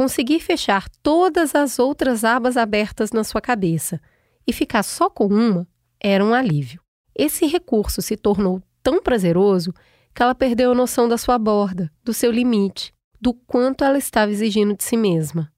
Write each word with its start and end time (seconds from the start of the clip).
conseguir 0.00 0.40
fechar 0.40 0.88
todas 1.02 1.54
as 1.54 1.78
outras 1.78 2.24
abas 2.24 2.56
abertas 2.56 3.12
na 3.12 3.22
sua 3.22 3.38
cabeça 3.38 4.00
e 4.46 4.52
ficar 4.52 4.82
só 4.82 5.10
com 5.10 5.26
uma 5.26 5.68
era 6.02 6.24
um 6.24 6.32
alívio. 6.32 6.80
Esse 7.14 7.44
recurso 7.44 8.00
se 8.00 8.16
tornou 8.16 8.62
tão 8.82 9.02
prazeroso 9.02 9.74
que 10.14 10.22
ela 10.22 10.34
perdeu 10.34 10.72
a 10.72 10.74
noção 10.74 11.06
da 11.06 11.18
sua 11.18 11.38
borda, 11.38 11.92
do 12.02 12.14
seu 12.14 12.32
limite, 12.32 12.94
do 13.20 13.34
quanto 13.34 13.84
ela 13.84 13.98
estava 13.98 14.30
exigindo 14.30 14.74
de 14.74 14.82
si 14.84 14.96
mesma. 14.96 15.52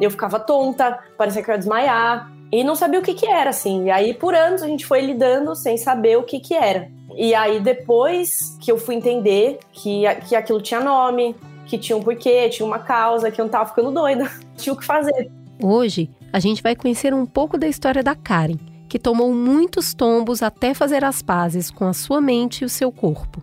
Eu 0.00 0.10
ficava 0.10 0.40
tonta, 0.40 0.98
parecia 1.16 1.40
que 1.40 1.48
eu 1.48 1.54
ia 1.54 1.58
desmaiar, 1.58 2.32
e 2.50 2.64
não 2.64 2.74
sabia 2.74 2.98
o 2.98 3.04
que 3.04 3.14
que 3.14 3.26
era, 3.26 3.50
assim. 3.50 3.84
E 3.84 3.90
aí, 3.92 4.14
por 4.14 4.34
anos, 4.34 4.64
a 4.64 4.66
gente 4.66 4.84
foi 4.84 5.00
lidando 5.00 5.54
sem 5.54 5.76
saber 5.76 6.18
o 6.18 6.24
que 6.24 6.40
que 6.40 6.54
era. 6.54 6.90
E 7.16 7.32
aí, 7.36 7.60
depois 7.60 8.58
que 8.60 8.72
eu 8.72 8.78
fui 8.78 8.96
entender 8.96 9.60
que, 9.72 10.02
que 10.28 10.34
aquilo 10.34 10.60
tinha 10.60 10.80
nome, 10.80 11.36
que 11.66 11.78
tinha 11.78 11.96
um 11.96 12.02
porquê, 12.02 12.48
tinha 12.48 12.66
uma 12.66 12.78
causa, 12.78 13.30
que 13.30 13.40
eu 13.40 13.44
não 13.44 13.50
tava 13.50 13.68
ficando 13.68 13.90
doida, 13.90 14.30
tinha 14.56 14.72
o 14.72 14.76
que 14.76 14.84
fazer. 14.84 15.30
Hoje, 15.62 16.10
a 16.32 16.40
gente 16.40 16.62
vai 16.62 16.74
conhecer 16.74 17.14
um 17.14 17.24
pouco 17.24 17.56
da 17.56 17.66
história 17.66 18.02
da 18.02 18.14
Karen, 18.14 18.58
que 18.88 18.98
tomou 18.98 19.32
muitos 19.32 19.94
tombos 19.94 20.42
até 20.42 20.74
fazer 20.74 21.04
as 21.04 21.22
pazes 21.22 21.70
com 21.70 21.86
a 21.86 21.92
sua 21.92 22.20
mente 22.20 22.62
e 22.62 22.64
o 22.64 22.68
seu 22.68 22.92
corpo. 22.92 23.42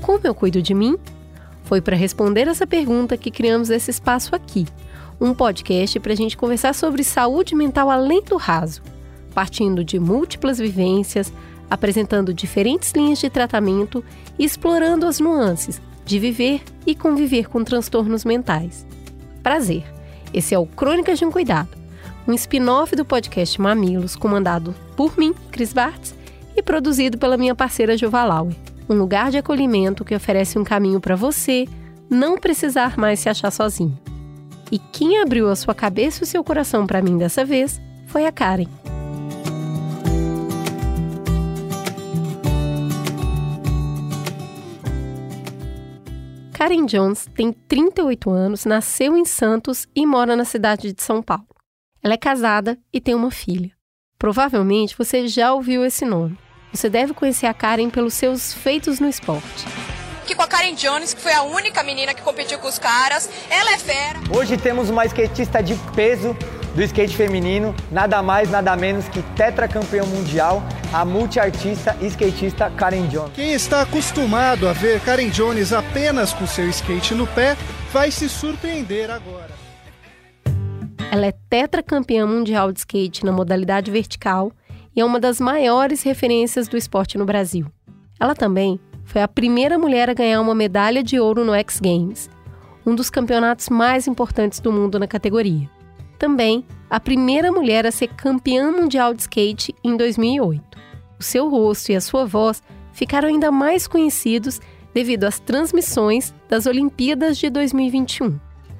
Como 0.00 0.20
eu 0.24 0.34
cuido 0.34 0.60
de 0.60 0.74
mim? 0.74 0.96
Foi 1.64 1.80
para 1.80 1.96
responder 1.96 2.46
essa 2.46 2.66
pergunta 2.66 3.16
que 3.16 3.30
criamos 3.30 3.70
esse 3.70 3.90
espaço 3.90 4.36
aqui, 4.36 4.66
um 5.22 5.32
podcast 5.32 6.00
para 6.00 6.12
a 6.12 6.16
gente 6.16 6.36
conversar 6.36 6.74
sobre 6.74 7.04
saúde 7.04 7.54
mental 7.54 7.88
além 7.88 8.20
do 8.24 8.36
raso, 8.36 8.82
partindo 9.32 9.84
de 9.84 10.00
múltiplas 10.00 10.58
vivências, 10.58 11.32
apresentando 11.70 12.34
diferentes 12.34 12.90
linhas 12.92 13.20
de 13.20 13.30
tratamento 13.30 14.04
e 14.36 14.44
explorando 14.44 15.06
as 15.06 15.20
nuances 15.20 15.80
de 16.04 16.18
viver 16.18 16.60
e 16.84 16.96
conviver 16.96 17.48
com 17.48 17.62
transtornos 17.62 18.24
mentais. 18.24 18.84
Prazer! 19.44 19.84
Esse 20.34 20.56
é 20.56 20.58
o 20.58 20.66
Crônicas 20.66 21.20
de 21.20 21.24
um 21.24 21.30
Cuidado, 21.30 21.70
um 22.26 22.32
spin-off 22.32 22.96
do 22.96 23.04
podcast 23.04 23.60
Mamilos, 23.60 24.16
comandado 24.16 24.74
por 24.96 25.16
mim, 25.16 25.32
Cris 25.52 25.72
Bartz, 25.72 26.16
e 26.56 26.62
produzido 26.62 27.16
pela 27.16 27.36
minha 27.36 27.54
parceira 27.54 27.96
Juvalauer. 27.96 28.56
Um 28.88 28.94
lugar 28.94 29.30
de 29.30 29.38
acolhimento 29.38 30.04
que 30.04 30.16
oferece 30.16 30.58
um 30.58 30.64
caminho 30.64 31.00
para 31.00 31.14
você 31.14 31.68
não 32.10 32.36
precisar 32.36 32.98
mais 32.98 33.20
se 33.20 33.28
achar 33.28 33.50
sozinho. 33.52 33.96
E 34.72 34.78
quem 34.78 35.20
abriu 35.20 35.50
a 35.50 35.54
sua 35.54 35.74
cabeça 35.74 36.20
e 36.20 36.24
o 36.24 36.26
seu 36.26 36.42
coração 36.42 36.86
para 36.86 37.02
mim 37.02 37.18
dessa 37.18 37.44
vez 37.44 37.78
foi 38.06 38.24
a 38.24 38.32
Karen. 38.32 38.64
Karen 46.54 46.86
Jones 46.86 47.28
tem 47.34 47.52
38 47.52 48.30
anos, 48.30 48.64
nasceu 48.64 49.14
em 49.14 49.26
Santos 49.26 49.86
e 49.94 50.06
mora 50.06 50.34
na 50.34 50.46
cidade 50.46 50.94
de 50.94 51.02
São 51.02 51.20
Paulo. 51.20 51.44
Ela 52.02 52.14
é 52.14 52.16
casada 52.16 52.78
e 52.90 52.98
tem 52.98 53.14
uma 53.14 53.30
filha. 53.30 53.72
Provavelmente 54.18 54.96
você 54.96 55.28
já 55.28 55.52
ouviu 55.52 55.84
esse 55.84 56.06
nome. 56.06 56.38
Você 56.72 56.88
deve 56.88 57.12
conhecer 57.12 57.44
a 57.44 57.52
Karen 57.52 57.90
pelos 57.90 58.14
seus 58.14 58.54
feitos 58.54 59.00
no 59.00 59.08
esporte. 59.08 59.66
Aqui 60.22 60.36
com 60.36 60.42
a 60.42 60.46
Karen 60.46 60.74
Jones, 60.74 61.12
que 61.12 61.20
foi 61.20 61.32
a 61.32 61.42
única 61.42 61.82
menina 61.82 62.14
que 62.14 62.22
competiu 62.22 62.56
com 62.60 62.68
os 62.68 62.78
caras. 62.78 63.28
Ela 63.50 63.72
é 63.72 63.78
fera. 63.78 64.20
Hoje 64.32 64.56
temos 64.56 64.88
uma 64.88 65.04
skatista 65.04 65.60
de 65.60 65.74
peso 65.96 66.36
do 66.76 66.82
skate 66.82 67.16
feminino, 67.16 67.74
nada 67.90 68.22
mais, 68.22 68.48
nada 68.48 68.76
menos 68.76 69.08
que 69.08 69.20
tetracampeão 69.34 70.06
mundial, 70.06 70.62
a 70.92 71.04
multiartista 71.04 71.96
e 72.00 72.06
skatista 72.06 72.70
Karen 72.70 73.08
Jones. 73.08 73.32
Quem 73.34 73.52
está 73.52 73.82
acostumado 73.82 74.68
a 74.68 74.72
ver 74.72 75.00
Karen 75.00 75.28
Jones 75.28 75.72
apenas 75.72 76.32
com 76.32 76.46
seu 76.46 76.68
skate 76.68 77.16
no 77.16 77.26
pé, 77.26 77.56
vai 77.92 78.12
se 78.12 78.28
surpreender 78.28 79.10
agora. 79.10 79.50
Ela 81.10 81.26
é 81.26 81.32
tetracampeã 81.50 82.24
mundial 82.28 82.70
de 82.70 82.78
skate 82.78 83.24
na 83.24 83.32
modalidade 83.32 83.90
vertical 83.90 84.52
e 84.94 85.00
é 85.00 85.04
uma 85.04 85.18
das 85.18 85.40
maiores 85.40 86.04
referências 86.04 86.68
do 86.68 86.76
esporte 86.76 87.18
no 87.18 87.24
Brasil. 87.24 87.66
Ela 88.20 88.36
também 88.36 88.78
foi 89.04 89.22
a 89.22 89.28
primeira 89.28 89.78
mulher 89.78 90.08
a 90.08 90.14
ganhar 90.14 90.40
uma 90.40 90.54
medalha 90.54 91.02
de 91.02 91.18
ouro 91.18 91.44
no 91.44 91.54
X 91.54 91.80
Games, 91.80 92.30
um 92.84 92.94
dos 92.94 93.10
campeonatos 93.10 93.68
mais 93.68 94.06
importantes 94.06 94.60
do 94.60 94.72
mundo 94.72 94.98
na 94.98 95.06
categoria 95.06 95.68
também 96.22 96.64
a 96.88 97.00
primeira 97.00 97.50
mulher 97.50 97.84
a 97.84 97.90
ser 97.90 98.06
campeã 98.06 98.70
mundial 98.70 99.12
de 99.12 99.22
skate 99.22 99.74
em 99.82 99.96
2008. 99.96 100.78
O 101.18 101.22
seu 101.22 101.48
rosto 101.48 101.90
e 101.90 101.96
a 101.96 102.00
sua 102.00 102.24
voz 102.24 102.62
ficaram 102.92 103.28
ainda 103.28 103.50
mais 103.50 103.88
conhecidos 103.88 104.60
devido 104.94 105.24
às 105.24 105.40
transmissões 105.40 106.32
das 106.48 106.66
Olimpíadas 106.66 107.38
de 107.38 107.50
2021, 107.50 108.38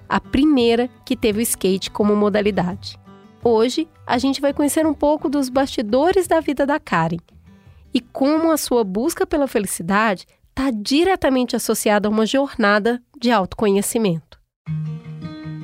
a 0.08 0.20
primeira 0.20 0.88
que 1.04 1.16
teve 1.16 1.40
o 1.40 1.42
skate 1.42 1.90
como 1.90 2.14
modalidade. 2.14 2.96
Hoje, 3.42 3.88
a 4.06 4.18
gente 4.18 4.40
vai 4.40 4.52
conhecer 4.52 4.86
um 4.86 4.94
pouco 4.94 5.28
dos 5.28 5.48
bastidores 5.48 6.28
da 6.28 6.38
vida 6.38 6.64
da 6.64 6.78
Karen 6.78 7.18
e 7.92 8.00
como 8.00 8.50
a 8.50 8.56
sua 8.56 8.84
busca 8.84 9.26
pela 9.26 9.46
felicidade 9.46 10.26
está 10.50 10.70
diretamente 10.70 11.56
associada 11.56 12.08
a 12.08 12.10
uma 12.10 12.26
jornada 12.26 13.02
de 13.18 13.30
autoconhecimento. 13.30 14.38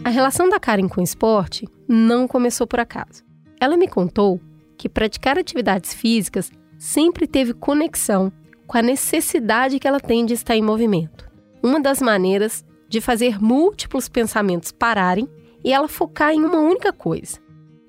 A 0.05 0.11
relação 0.11 0.49
da 0.49 0.59
Karen 0.59 0.89
com 0.89 1.01
o 1.01 1.05
esporte 1.05 1.69
não 1.87 2.27
começou 2.27 2.67
por 2.67 2.81
acaso. 2.81 3.23
Ela 3.61 3.77
me 3.77 3.89
contou 3.89 4.41
que 4.77 4.89
praticar 4.89 5.39
atividades 5.39 5.93
físicas 5.93 6.51
sempre 6.79 7.27
teve 7.27 7.53
conexão 7.53 8.33
com 8.67 8.79
a 8.79 8.83
necessidade 8.83 9.79
que 9.79 9.89
ela 9.89 10.01
tem 10.01 10.25
de 10.25 10.35
estar 10.35 10.57
em 10.57 10.63
movimento. 10.63 11.29
Uma 11.63 11.81
das 11.81 12.01
maneiras 12.01 12.65
de 12.89 13.01
fazer 13.01 13.43
múltiplos 13.43 14.09
pensamentos 14.09 14.73
pararem 14.73 15.29
e 15.65 15.73
ela 15.73 15.89
focar 15.89 16.33
em 16.33 16.45
uma 16.45 16.59
única 16.59 16.93
coisa. 16.93 17.39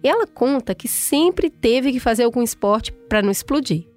Ela 0.04 0.26
conta 0.26 0.74
que 0.74 0.88
sempre 0.88 1.50
teve 1.50 1.92
que 1.92 2.00
fazer 2.00 2.24
algum 2.24 2.42
esporte 2.42 2.92
para 2.92 3.22
não 3.22 3.32
explodir. 3.32 3.88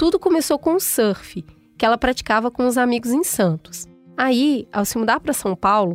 Tudo 0.00 0.18
começou 0.18 0.58
com 0.58 0.76
o 0.76 0.80
surf, 0.80 1.44
que 1.76 1.84
ela 1.84 1.98
praticava 1.98 2.50
com 2.50 2.66
os 2.66 2.78
amigos 2.78 3.10
em 3.10 3.22
Santos. 3.22 3.86
Aí, 4.16 4.66
ao 4.72 4.82
se 4.86 4.96
mudar 4.96 5.20
para 5.20 5.34
São 5.34 5.54
Paulo, 5.54 5.94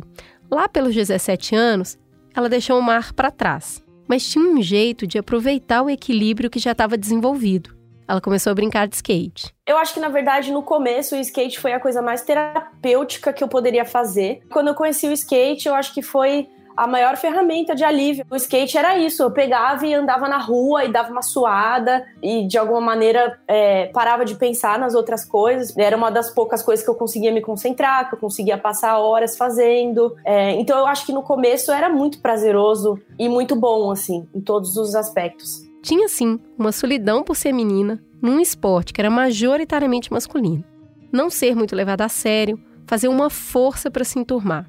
Lá 0.50 0.68
pelos 0.68 0.94
17 0.94 1.56
anos, 1.56 1.98
ela 2.34 2.48
deixou 2.48 2.78
o 2.78 2.82
mar 2.82 3.12
para 3.12 3.30
trás, 3.30 3.84
mas 4.08 4.28
tinha 4.28 4.44
um 4.44 4.62
jeito 4.62 5.06
de 5.06 5.18
aproveitar 5.18 5.82
o 5.82 5.90
equilíbrio 5.90 6.48
que 6.48 6.58
já 6.58 6.72
estava 6.72 6.96
desenvolvido. 6.96 7.74
Ela 8.08 8.20
começou 8.20 8.52
a 8.52 8.54
brincar 8.54 8.86
de 8.86 8.94
skate. 8.94 9.52
Eu 9.66 9.76
acho 9.76 9.92
que, 9.92 9.98
na 9.98 10.08
verdade, 10.08 10.52
no 10.52 10.62
começo, 10.62 11.16
o 11.16 11.18
skate 11.18 11.58
foi 11.58 11.72
a 11.72 11.80
coisa 11.80 12.00
mais 12.00 12.22
terapêutica 12.22 13.32
que 13.32 13.42
eu 13.42 13.48
poderia 13.48 13.84
fazer. 13.84 14.42
Quando 14.48 14.68
eu 14.68 14.74
conheci 14.76 15.08
o 15.08 15.12
skate, 15.12 15.66
eu 15.66 15.74
acho 15.74 15.92
que 15.92 16.02
foi 16.02 16.48
a 16.76 16.86
maior 16.86 17.16
ferramenta 17.16 17.74
de 17.74 17.84
alívio. 17.84 18.24
O 18.30 18.36
skate 18.36 18.76
era 18.76 18.98
isso, 18.98 19.22
eu 19.22 19.30
pegava 19.30 19.86
e 19.86 19.94
andava 19.94 20.28
na 20.28 20.38
rua 20.38 20.84
e 20.84 20.92
dava 20.92 21.10
uma 21.10 21.22
suada 21.22 22.06
e 22.22 22.46
de 22.46 22.58
alguma 22.58 22.80
maneira 22.80 23.38
é, 23.48 23.86
parava 23.86 24.24
de 24.24 24.34
pensar 24.34 24.78
nas 24.78 24.94
outras 24.94 25.24
coisas. 25.24 25.76
Era 25.76 25.96
uma 25.96 26.10
das 26.10 26.30
poucas 26.30 26.62
coisas 26.62 26.84
que 26.84 26.90
eu 26.90 26.94
conseguia 26.94 27.32
me 27.32 27.40
concentrar, 27.40 28.08
que 28.08 28.14
eu 28.14 28.18
conseguia 28.18 28.58
passar 28.58 28.98
horas 28.98 29.36
fazendo. 29.36 30.14
É, 30.24 30.52
então 30.52 30.78
eu 30.78 30.86
acho 30.86 31.06
que 31.06 31.12
no 31.12 31.22
começo 31.22 31.72
era 31.72 31.88
muito 31.88 32.20
prazeroso 32.20 33.00
e 33.18 33.28
muito 33.28 33.56
bom, 33.56 33.90
assim, 33.90 34.28
em 34.34 34.40
todos 34.40 34.76
os 34.76 34.94
aspectos. 34.94 35.62
Tinha 35.82 36.08
sim 36.08 36.38
uma 36.58 36.72
solidão 36.72 37.22
por 37.22 37.36
ser 37.36 37.52
menina 37.52 38.02
num 38.20 38.40
esporte 38.40 38.92
que 38.92 39.00
era 39.00 39.10
majoritariamente 39.10 40.12
masculino. 40.12 40.64
Não 41.12 41.30
ser 41.30 41.54
muito 41.54 41.76
levada 41.76 42.04
a 42.04 42.08
sério, 42.08 42.58
fazer 42.86 43.08
uma 43.08 43.30
força 43.30 43.90
para 43.90 44.04
se 44.04 44.18
enturmar. 44.18 44.68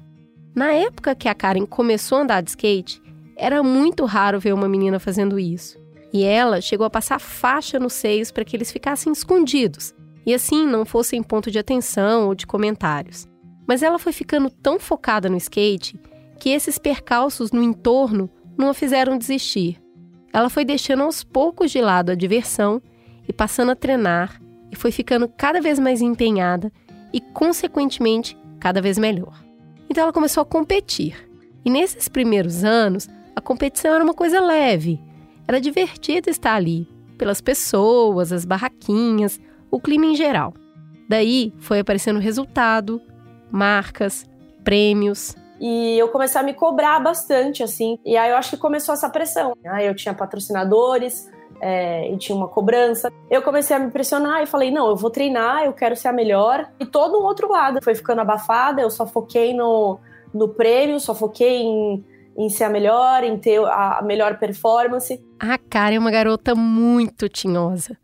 Na 0.54 0.72
época 0.72 1.14
que 1.14 1.28
a 1.28 1.34
Karen 1.34 1.66
começou 1.66 2.18
a 2.18 2.22
andar 2.22 2.42
de 2.42 2.50
skate, 2.50 3.02
era 3.36 3.62
muito 3.62 4.04
raro 4.04 4.40
ver 4.40 4.52
uma 4.52 4.68
menina 4.68 4.98
fazendo 4.98 5.38
isso. 5.38 5.78
E 6.12 6.24
ela 6.24 6.60
chegou 6.60 6.86
a 6.86 6.90
passar 6.90 7.20
faixa 7.20 7.78
nos 7.78 7.92
seios 7.92 8.30
para 8.30 8.44
que 8.44 8.56
eles 8.56 8.72
ficassem 8.72 9.12
escondidos 9.12 9.94
e 10.26 10.34
assim 10.34 10.66
não 10.66 10.84
fossem 10.84 11.22
ponto 11.22 11.50
de 11.50 11.58
atenção 11.58 12.26
ou 12.26 12.34
de 12.34 12.46
comentários. 12.46 13.26
Mas 13.66 13.82
ela 13.82 13.98
foi 13.98 14.12
ficando 14.12 14.50
tão 14.50 14.78
focada 14.78 15.28
no 15.28 15.36
skate 15.36 15.98
que 16.38 16.50
esses 16.50 16.78
percalços 16.78 17.52
no 17.52 17.62
entorno 17.62 18.30
não 18.56 18.68
a 18.68 18.74
fizeram 18.74 19.16
desistir. 19.16 19.80
Ela 20.32 20.50
foi 20.50 20.64
deixando 20.64 21.02
aos 21.02 21.24
poucos 21.24 21.70
de 21.70 21.80
lado 21.80 22.10
a 22.10 22.14
diversão 22.14 22.82
e 23.26 23.32
passando 23.32 23.70
a 23.70 23.76
treinar 23.76 24.40
e 24.70 24.76
foi 24.76 24.90
ficando 24.90 25.28
cada 25.28 25.60
vez 25.60 25.78
mais 25.78 26.02
empenhada 26.02 26.70
e, 27.12 27.20
consequentemente, 27.20 28.36
cada 28.60 28.82
vez 28.82 28.98
melhor. 28.98 29.47
Então 29.90 30.02
ela 30.02 30.12
começou 30.12 30.42
a 30.42 30.46
competir. 30.46 31.28
E 31.64 31.70
nesses 31.70 32.08
primeiros 32.08 32.64
anos, 32.64 33.08
a 33.34 33.40
competição 33.40 33.94
era 33.94 34.04
uma 34.04 34.14
coisa 34.14 34.40
leve. 34.40 35.00
Era 35.46 35.60
divertido 35.60 36.28
estar 36.28 36.54
ali, 36.54 36.86
pelas 37.16 37.40
pessoas, 37.40 38.32
as 38.32 38.44
barraquinhas, 38.44 39.40
o 39.70 39.80
clima 39.80 40.06
em 40.06 40.14
geral. 40.14 40.54
Daí 41.08 41.54
foi 41.58 41.80
aparecendo 41.80 42.20
resultado, 42.20 43.00
marcas, 43.50 44.28
prêmios. 44.62 45.34
E 45.60 45.98
eu 45.98 46.08
comecei 46.08 46.40
a 46.40 46.44
me 46.44 46.54
cobrar 46.54 47.00
bastante, 47.00 47.62
assim. 47.62 47.98
E 48.04 48.16
aí 48.16 48.30
eu 48.30 48.36
acho 48.36 48.50
que 48.50 48.56
começou 48.56 48.94
essa 48.94 49.08
pressão. 49.08 49.54
Aí 49.66 49.86
eu 49.86 49.94
tinha 49.94 50.14
patrocinadores, 50.14 51.28
é, 51.60 52.10
e 52.12 52.16
tinha 52.16 52.36
uma 52.36 52.48
cobrança. 52.48 53.12
Eu 53.30 53.42
comecei 53.42 53.76
a 53.76 53.78
me 53.78 53.90
pressionar 53.90 54.42
e 54.42 54.46
falei: 54.46 54.70
não, 54.70 54.88
eu 54.88 54.96
vou 54.96 55.10
treinar, 55.10 55.64
eu 55.64 55.72
quero 55.72 55.96
ser 55.96 56.08
a 56.08 56.12
melhor. 56.12 56.70
E 56.78 56.86
todo 56.86 57.18
o 57.18 57.24
outro 57.24 57.50
lado 57.50 57.80
foi 57.82 57.94
ficando 57.94 58.20
abafada, 58.20 58.80
eu 58.80 58.90
só 58.90 59.06
foquei 59.06 59.54
no, 59.54 59.98
no 60.32 60.48
prêmio, 60.48 61.00
só 61.00 61.14
foquei 61.14 61.62
em, 61.62 62.04
em 62.36 62.48
ser 62.48 62.64
a 62.64 62.70
melhor, 62.70 63.24
em 63.24 63.38
ter 63.38 63.58
a 63.64 64.00
melhor 64.02 64.38
performance. 64.38 65.22
A 65.38 65.58
Cara 65.58 65.94
é 65.94 65.98
uma 65.98 66.10
garota 66.10 66.54
muito 66.54 67.28
tinhosa. 67.28 67.96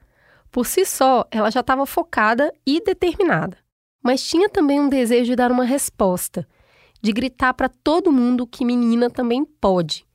Por 0.51 0.67
si 0.67 0.85
só, 0.85 1.27
ela 1.31 1.51
já 1.51 1.61
estava 1.61 1.85
focada 1.85 2.53
e 2.65 2.81
determinada. 2.81 3.59
Mas 4.03 4.23
tinha 4.23 4.49
também 4.49 4.79
um 4.79 4.89
desejo 4.89 5.31
de 5.31 5.37
dar 5.37 5.51
uma 5.51 5.65
resposta, 5.65 6.47
de 7.03 7.13
gritar 7.13 7.55
para 7.55 7.69
todo 7.69 8.13
mundo 8.13 8.47
que 8.47 8.65
menina 8.65 9.11
também 9.11 9.45
pode, 9.45 10.07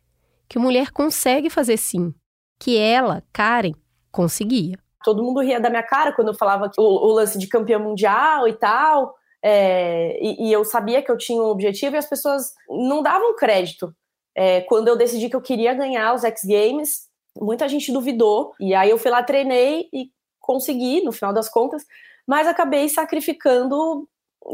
que 0.48 0.60
mulher 0.60 0.92
consegue 0.92 1.50
fazer 1.50 1.76
sim, 1.76 2.14
que 2.60 2.78
ela, 2.78 3.24
Karen, 3.32 3.74
conseguia. 4.12 4.78
Todo 5.04 5.24
mundo 5.24 5.40
ria 5.40 5.60
da 5.60 5.70
minha 5.70 5.84
cara 5.84 6.12
quando 6.12 6.28
eu 6.28 6.34
falava 6.34 6.70
o, 6.78 7.08
o 7.08 7.14
lance 7.14 7.40
de 7.40 7.48
campeão 7.48 7.80
mundial 7.80 8.48
e 8.48 8.54
tal. 8.54 9.16
É, 9.42 10.20
e, 10.22 10.50
e, 10.50 10.52
eu 10.52 10.66
sabia 10.66 11.02
que 11.02 11.10
eu 11.10 11.18
tinha 11.18 11.42
um 11.42 11.48
objetivo 11.48 11.96
e 11.96 11.98
as 11.98 12.10
pessoas 12.10 12.54
não 12.70 13.02
davam 13.02 13.36
crédito. 13.36 13.96
É, 14.36 14.62
quando 14.62 14.90
eu 14.90 14.98
decidi 14.98 15.30
que 15.30 15.36
eu 15.36 15.42
queria 15.42 15.74
ganhar 15.74 16.14
os 16.14 16.24
X 16.24 16.44
Games, 16.44 17.08
muita 17.40 17.68
gente 17.68 17.92
duvidou. 17.92 18.54
E 18.60 18.74
aí 18.74 18.90
eu 18.90 18.98
fui 18.98 19.10
lá, 19.10 19.24
treinei 19.24 19.88
e 19.94 20.12
consegui, 20.40 21.02
no 21.02 21.12
final 21.12 21.34
das 21.34 21.48
contas, 21.48 21.86
mas 22.28 22.48
acabei 22.48 22.90
sacrificando 22.90 24.08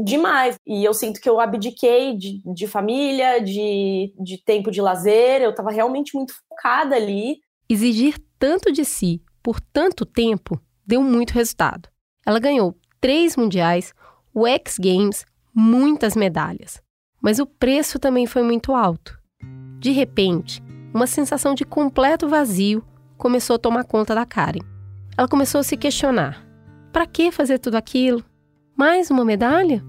demais. 0.04 0.58
E 0.66 0.84
eu 0.84 0.94
sinto 0.94 1.20
que 1.20 1.30
eu 1.30 1.40
abdiquei 1.40 2.16
de, 2.16 2.42
de 2.46 2.68
família, 2.68 3.40
de, 3.40 4.14
de 4.20 4.38
tempo 4.44 4.70
de 4.70 4.82
lazer, 4.82 5.42
eu 5.42 5.52
estava 5.52 5.72
realmente 5.72 6.16
muito 6.16 6.34
focada 6.48 6.96
ali. 6.96 7.40
Exigir 7.68 8.18
tanto 8.38 8.72
de 8.72 8.86
si 8.86 9.22
por 9.42 9.60
tanto 9.60 10.06
tempo 10.06 10.60
deu 10.86 11.02
muito 11.02 11.32
resultado. 11.32 11.90
Ela 12.26 12.40
ganhou 12.40 12.78
três 13.02 13.36
mundiais, 13.36 13.94
o 14.34 14.48
X 14.48 14.78
Games, 14.78 15.26
muitas 15.54 16.16
medalhas. 16.16 16.82
Mas 17.22 17.40
o 17.40 17.46
preço 17.46 17.98
também 17.98 18.28
foi 18.28 18.44
muito 18.44 18.74
alto. 18.74 19.20
De 19.80 19.92
repente, 19.92 20.64
uma 20.94 21.08
sensação 21.08 21.54
de 21.54 21.66
completo 21.66 22.28
vazio 22.28 22.84
começou 23.18 23.56
a 23.56 23.60
tomar 23.60 23.84
conta 23.84 24.14
da 24.14 24.26
Karen. 24.26 24.62
Ela 25.18 25.28
começou 25.28 25.60
a 25.60 25.64
se 25.64 25.78
questionar: 25.78 26.46
para 26.92 27.06
que 27.06 27.32
fazer 27.32 27.60
tudo 27.60 27.76
aquilo? 27.76 28.24
Mais 28.76 29.10
uma 29.10 29.26
medalha? 29.26 29.84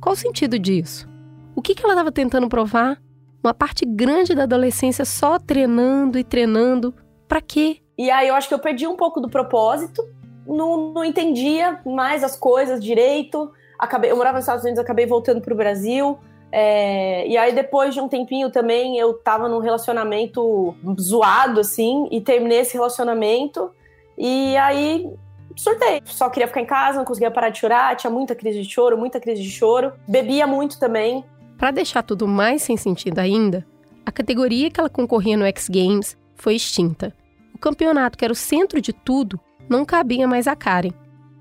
Qual 0.00 0.14
o 0.14 0.16
sentido 0.16 0.58
disso? 0.58 1.08
O 1.54 1.62
que 1.62 1.74
ela 1.82 1.92
estava 1.92 2.10
tentando 2.10 2.48
provar? 2.48 3.00
Uma 3.42 3.52
parte 3.52 3.84
grande 3.84 4.34
da 4.34 4.44
adolescência 4.44 5.04
só 5.04 5.38
treinando 5.38 6.18
e 6.18 6.24
treinando 6.24 6.94
para 7.32 7.40
quê? 7.40 7.78
E 7.96 8.10
aí 8.10 8.28
eu 8.28 8.34
acho 8.34 8.46
que 8.46 8.52
eu 8.52 8.58
perdi 8.58 8.86
um 8.86 8.94
pouco 8.94 9.18
do 9.18 9.26
propósito, 9.26 10.06
não, 10.46 10.92
não 10.92 11.02
entendia 11.02 11.80
mais 11.82 12.22
as 12.22 12.36
coisas 12.36 12.84
direito. 12.84 13.50
Acabei, 13.78 14.10
eu 14.10 14.16
morava 14.18 14.36
nos 14.36 14.44
Estados 14.44 14.62
Unidos, 14.64 14.78
acabei 14.78 15.06
voltando 15.06 15.40
para 15.40 15.54
o 15.54 15.56
Brasil. 15.56 16.18
É, 16.50 17.26
e 17.26 17.38
aí, 17.38 17.54
depois 17.54 17.94
de 17.94 18.02
um 18.02 18.06
tempinho 18.06 18.50
também, 18.50 18.98
eu 18.98 19.14
tava 19.14 19.48
num 19.48 19.60
relacionamento 19.60 20.74
zoado, 21.00 21.60
assim, 21.60 22.06
e 22.10 22.20
terminei 22.20 22.58
esse 22.58 22.74
relacionamento. 22.74 23.70
E 24.18 24.54
aí, 24.58 25.08
surtei. 25.56 26.02
Só 26.04 26.28
queria 26.28 26.46
ficar 26.46 26.60
em 26.60 26.66
casa, 26.66 26.98
não 26.98 27.06
conseguia 27.06 27.30
parar 27.30 27.48
de 27.48 27.60
chorar, 27.60 27.96
tinha 27.96 28.10
muita 28.10 28.34
crise 28.34 28.60
de 28.60 28.68
choro, 28.68 28.98
muita 28.98 29.18
crise 29.18 29.42
de 29.42 29.50
choro. 29.50 29.94
Bebia 30.06 30.46
muito 30.46 30.78
também. 30.78 31.24
Para 31.56 31.70
deixar 31.70 32.02
tudo 32.02 32.28
mais 32.28 32.60
sem 32.60 32.76
sentido 32.76 33.20
ainda, 33.20 33.66
a 34.04 34.12
categoria 34.12 34.70
que 34.70 34.78
ela 34.78 34.90
concorria 34.90 35.38
no 35.38 35.46
X 35.46 35.70
Games 35.70 36.14
foi 36.36 36.56
extinta 36.56 37.14
campeonato, 37.62 38.18
que 38.18 38.24
era 38.24 38.32
o 38.32 38.36
centro 38.36 38.80
de 38.80 38.92
tudo, 38.92 39.40
não 39.68 39.84
cabia 39.84 40.26
mais 40.26 40.48
a 40.48 40.56
Karen. 40.56 40.92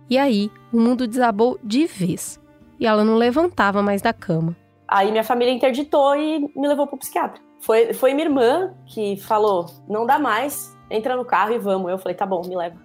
E 0.10 0.18
aí, 0.18 0.52
o 0.72 0.80
mundo 0.80 1.08
desabou 1.08 1.60
de 1.64 1.88
vez. 1.88 2.40
E 2.80 2.86
ela 2.86 3.04
não 3.04 3.16
levantava 3.16 3.82
mais 3.82 4.02
da 4.02 4.14
cama. 4.14 4.56
Aí 4.88 5.12
minha 5.12 5.24
família 5.24 5.54
interditou 5.54 6.16
e 6.16 6.40
me 6.56 6.68
levou 6.68 6.86
pro 6.86 6.98
psiquiatra. 6.98 7.42
Foi, 7.62 7.94
foi 7.94 8.14
minha 8.14 8.28
irmã 8.28 8.74
que 8.86 9.18
falou: 9.18 9.66
não 9.88 10.06
dá 10.06 10.20
mais, 10.20 10.78
entra 10.90 11.16
no 11.16 11.26
carro 11.26 11.54
e 11.54 11.58
vamos. 11.58 11.90
Eu 11.90 11.98
falei: 11.98 12.16
tá 12.16 12.26
bom, 12.26 12.42
me 12.46 12.56
leva. 12.56 12.78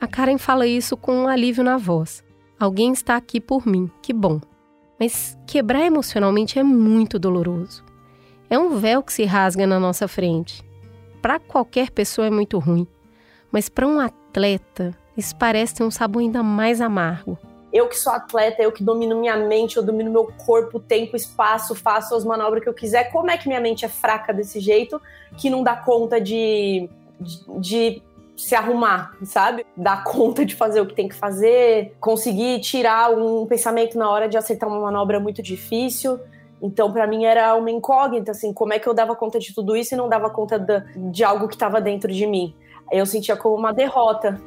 A 0.00 0.06
Karen 0.06 0.38
fala 0.38 0.66
isso 0.66 0.96
com 0.96 1.24
um 1.24 1.28
alívio 1.28 1.64
na 1.64 1.76
voz. 1.76 2.22
Alguém 2.58 2.92
está 2.92 3.16
aqui 3.16 3.40
por 3.40 3.66
mim, 3.66 3.90
que 4.02 4.12
bom. 4.12 4.40
Mas 5.00 5.38
quebrar 5.46 5.84
emocionalmente 5.84 6.58
é 6.58 6.62
muito 6.62 7.18
doloroso. 7.18 7.84
É 8.50 8.58
um 8.58 8.76
véu 8.76 9.02
que 9.02 9.12
se 9.12 9.24
rasga 9.24 9.66
na 9.66 9.80
nossa 9.80 10.06
frente 10.06 10.62
para 11.24 11.40
qualquer 11.40 11.90
pessoa 11.90 12.26
é 12.26 12.30
muito 12.30 12.58
ruim, 12.58 12.86
mas 13.50 13.70
para 13.70 13.86
um 13.86 13.98
atleta, 13.98 14.94
isso 15.16 15.34
parece 15.34 15.76
ter 15.76 15.82
um 15.82 15.90
sabor 15.90 16.20
ainda 16.20 16.42
mais 16.42 16.82
amargo. 16.82 17.38
Eu 17.72 17.88
que 17.88 17.96
sou 17.96 18.12
atleta, 18.12 18.62
eu 18.62 18.70
que 18.70 18.84
domino 18.84 19.18
minha 19.18 19.34
mente, 19.34 19.78
eu 19.78 19.82
domino 19.82 20.10
meu 20.10 20.30
corpo, 20.44 20.78
tempo, 20.78 21.16
espaço, 21.16 21.74
faço 21.74 22.14
as 22.14 22.26
manobras 22.26 22.62
que 22.62 22.68
eu 22.68 22.74
quiser. 22.74 23.10
Como 23.10 23.30
é 23.30 23.38
que 23.38 23.48
minha 23.48 23.58
mente 23.58 23.86
é 23.86 23.88
fraca 23.88 24.34
desse 24.34 24.60
jeito 24.60 25.00
que 25.38 25.48
não 25.48 25.62
dá 25.62 25.74
conta 25.74 26.20
de, 26.20 26.90
de, 27.18 27.58
de 27.58 28.02
se 28.36 28.54
arrumar, 28.54 29.16
sabe? 29.22 29.64
Dar 29.74 30.04
conta 30.04 30.44
de 30.44 30.54
fazer 30.54 30.82
o 30.82 30.86
que 30.86 30.94
tem 30.94 31.08
que 31.08 31.14
fazer, 31.14 31.96
conseguir 31.98 32.60
tirar 32.60 33.10
um 33.10 33.46
pensamento 33.46 33.96
na 33.96 34.10
hora 34.10 34.28
de 34.28 34.36
acertar 34.36 34.68
uma 34.68 34.78
manobra 34.78 35.18
muito 35.18 35.42
difícil. 35.42 36.20
Então, 36.62 36.92
para 36.92 37.06
mim 37.06 37.24
era 37.24 37.54
uma 37.54 37.70
incógnita, 37.70 38.30
assim, 38.30 38.52
como 38.52 38.72
é 38.72 38.78
que 38.78 38.88
eu 38.88 38.94
dava 38.94 39.14
conta 39.14 39.38
de 39.38 39.54
tudo 39.54 39.76
isso 39.76 39.94
e 39.94 39.96
não 39.96 40.08
dava 40.08 40.30
conta 40.30 40.58
de, 40.58 41.24
algo 41.24 41.48
que 41.48 41.54
estava 41.54 41.80
dentro 41.80 42.12
de 42.12 42.26
mim. 42.26 42.54
Eu 42.90 43.04
sentia 43.06 43.36
como 43.36 43.56
uma 43.56 43.72
derrota. 43.72 44.40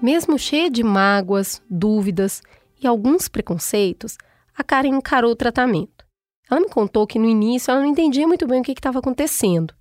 Mesmo 0.00 0.38
cheia 0.38 0.70
de 0.70 0.82
mágoas, 0.82 1.62
dúvidas 1.68 2.42
e 2.82 2.86
alguns 2.86 3.28
preconceitos, 3.28 4.16
a 4.56 4.62
Karen 4.62 4.96
encarou 4.96 5.32
o 5.32 5.36
tratamento. 5.36 6.06
Ela 6.50 6.60
me 6.60 6.68
contou 6.68 7.06
que 7.06 7.18
no 7.18 7.26
início 7.26 7.70
ela 7.70 7.80
não 7.80 7.88
entendia 7.88 8.26
muito 8.26 8.46
bem 8.46 8.60
o 8.60 8.62
que 8.62 8.72
estava 8.72 9.00
acontecendo. 9.00 9.74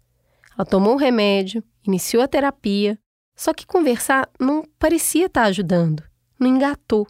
Ela 0.58 0.66
tomou 0.66 0.94
o 0.94 0.98
remédio, 0.98 1.64
iniciou 1.86 2.24
a 2.24 2.28
terapia, 2.28 2.98
só 3.36 3.54
que 3.54 3.68
conversar 3.68 4.30
não 4.40 4.64
parecia 4.80 5.28
estar 5.28 5.44
tá 5.44 5.48
ajudando, 5.48 6.04
não 6.40 6.48
engatou. 6.48 7.06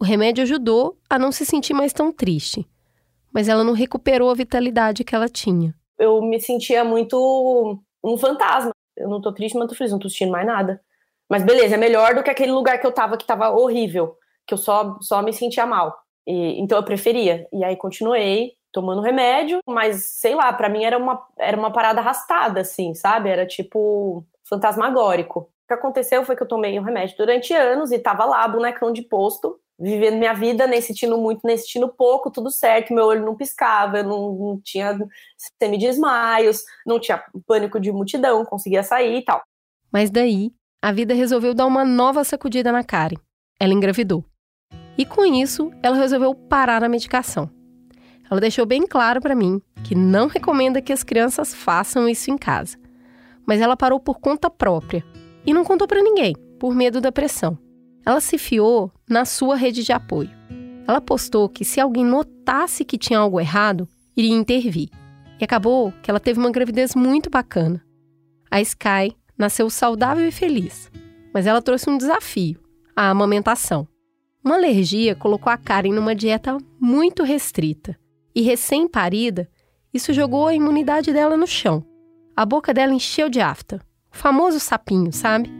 O 0.00 0.04
remédio 0.04 0.42
ajudou 0.42 0.98
a 1.08 1.18
não 1.18 1.30
se 1.30 1.46
sentir 1.46 1.72
mais 1.72 1.92
tão 1.92 2.12
triste, 2.12 2.66
mas 3.32 3.48
ela 3.48 3.64
não 3.64 3.72
recuperou 3.72 4.30
a 4.30 4.34
vitalidade 4.34 5.04
que 5.04 5.14
ela 5.14 5.28
tinha. 5.28 5.74
Eu 5.98 6.20
me 6.22 6.40
sentia 6.40 6.84
muito 6.84 7.78
um 8.02 8.16
fantasma. 8.16 8.72
Eu 8.96 9.08
não 9.08 9.20
tô 9.20 9.32
triste, 9.32 9.54
mas 9.54 9.62
não 9.62 9.68
tô 9.68 9.74
feliz, 9.74 9.92
não 9.92 9.98
tô 9.98 10.08
sentindo 10.08 10.32
mais 10.32 10.46
nada. 10.46 10.80
Mas 11.28 11.42
beleza, 11.42 11.74
é 11.74 11.78
melhor 11.78 12.14
do 12.14 12.22
que 12.22 12.30
aquele 12.30 12.52
lugar 12.52 12.78
que 12.78 12.86
eu 12.86 12.92
tava 12.92 13.16
que 13.16 13.26
tava 13.26 13.50
horrível, 13.50 14.16
que 14.46 14.54
eu 14.54 14.58
só, 14.58 14.98
só 15.00 15.22
me 15.22 15.32
sentia 15.32 15.66
mal. 15.66 15.96
E, 16.26 16.60
então 16.60 16.78
eu 16.78 16.84
preferia. 16.84 17.46
E 17.52 17.64
aí 17.64 17.76
continuei 17.76 18.52
tomando 18.72 19.00
remédio, 19.00 19.60
mas 19.66 20.04
sei 20.04 20.34
lá, 20.34 20.52
para 20.52 20.68
mim 20.68 20.84
era 20.84 20.98
uma, 20.98 21.24
era 21.38 21.56
uma 21.56 21.72
parada 21.72 22.00
arrastada, 22.00 22.60
assim, 22.60 22.94
sabe? 22.94 23.30
Era 23.30 23.46
tipo 23.46 24.24
fantasmagórico. 24.48 25.40
O 25.40 25.66
que 25.68 25.74
aconteceu 25.74 26.24
foi 26.24 26.36
que 26.36 26.42
eu 26.42 26.48
tomei 26.48 26.78
o 26.78 26.82
remédio 26.82 27.16
durante 27.16 27.54
anos 27.54 27.92
e 27.92 27.98
tava 27.98 28.24
lá, 28.24 28.46
bonecão 28.46 28.92
de 28.92 29.02
posto, 29.02 29.58
vivendo 29.78 30.18
minha 30.18 30.34
vida, 30.34 30.66
nem 30.66 30.80
sentindo 30.80 31.18
muito, 31.18 31.40
nem 31.44 31.56
sentindo 31.56 31.88
pouco, 31.88 32.30
tudo 32.30 32.50
certo, 32.50 32.94
meu 32.94 33.06
olho 33.06 33.24
não 33.24 33.36
piscava, 33.36 33.98
eu 33.98 34.04
não, 34.04 34.32
não 34.32 34.60
tinha 34.62 34.96
semidesmaios, 35.60 36.62
não 36.86 37.00
tinha 37.00 37.22
pânico 37.46 37.80
de 37.80 37.90
multidão, 37.90 38.44
conseguia 38.44 38.82
sair 38.82 39.18
e 39.18 39.24
tal. 39.24 39.42
Mas 39.92 40.10
daí, 40.10 40.52
a 40.82 40.92
vida 40.92 41.14
resolveu 41.14 41.54
dar 41.54 41.66
uma 41.66 41.84
nova 41.84 42.24
sacudida 42.24 42.70
na 42.70 42.84
Karen. 42.84 43.16
Ela 43.58 43.72
engravidou. 43.72 44.24
E 44.96 45.04
com 45.04 45.24
isso, 45.24 45.72
ela 45.82 45.96
resolveu 45.96 46.34
parar 46.34 46.84
a 46.84 46.88
medicação. 46.88 47.50
Ela 48.30 48.40
deixou 48.40 48.64
bem 48.64 48.86
claro 48.86 49.20
para 49.20 49.34
mim 49.34 49.60
que 49.84 49.94
não 49.94 50.26
recomenda 50.26 50.80
que 50.80 50.92
as 50.92 51.02
crianças 51.02 51.54
façam 51.54 52.08
isso 52.08 52.30
em 52.30 52.38
casa. 52.38 52.78
Mas 53.46 53.60
ela 53.60 53.76
parou 53.76 54.00
por 54.00 54.18
conta 54.18 54.48
própria 54.48 55.04
e 55.44 55.52
não 55.52 55.64
contou 55.64 55.86
para 55.86 56.02
ninguém, 56.02 56.34
por 56.58 56.74
medo 56.74 57.00
da 57.00 57.12
pressão. 57.12 57.58
Ela 58.04 58.20
se 58.20 58.36
fiou 58.36 58.92
na 59.08 59.24
sua 59.24 59.56
rede 59.56 59.82
de 59.82 59.92
apoio. 59.92 60.30
Ela 60.86 61.00
postou 61.00 61.48
que 61.48 61.64
se 61.64 61.80
alguém 61.80 62.04
notasse 62.04 62.84
que 62.84 62.98
tinha 62.98 63.18
algo 63.18 63.40
errado, 63.40 63.88
iria 64.16 64.34
intervir. 64.34 64.90
E 65.40 65.44
acabou 65.44 65.92
que 66.02 66.10
ela 66.10 66.20
teve 66.20 66.38
uma 66.38 66.50
gravidez 66.50 66.94
muito 66.94 67.30
bacana. 67.30 67.82
A 68.50 68.60
Sky 68.60 69.16
nasceu 69.36 69.68
saudável 69.70 70.26
e 70.28 70.30
feliz, 70.30 70.90
mas 71.32 71.46
ela 71.46 71.62
trouxe 71.62 71.88
um 71.88 71.98
desafio: 71.98 72.60
a 72.94 73.10
amamentação. 73.10 73.88
Uma 74.44 74.56
alergia 74.56 75.14
colocou 75.14 75.50
a 75.50 75.56
Karen 75.56 75.92
numa 75.92 76.14
dieta 76.14 76.58
muito 76.78 77.22
restrita. 77.22 77.98
E 78.34 78.42
recém-parida, 78.42 79.48
isso 79.92 80.12
jogou 80.12 80.46
a 80.46 80.54
imunidade 80.54 81.12
dela 81.12 81.36
no 81.36 81.46
chão. 81.46 81.84
A 82.36 82.44
boca 82.44 82.74
dela 82.74 82.92
encheu 82.92 83.30
de 83.30 83.40
afta, 83.40 83.80
o 84.12 84.16
famoso 84.16 84.60
sapinho, 84.60 85.12
sabe? 85.12 85.50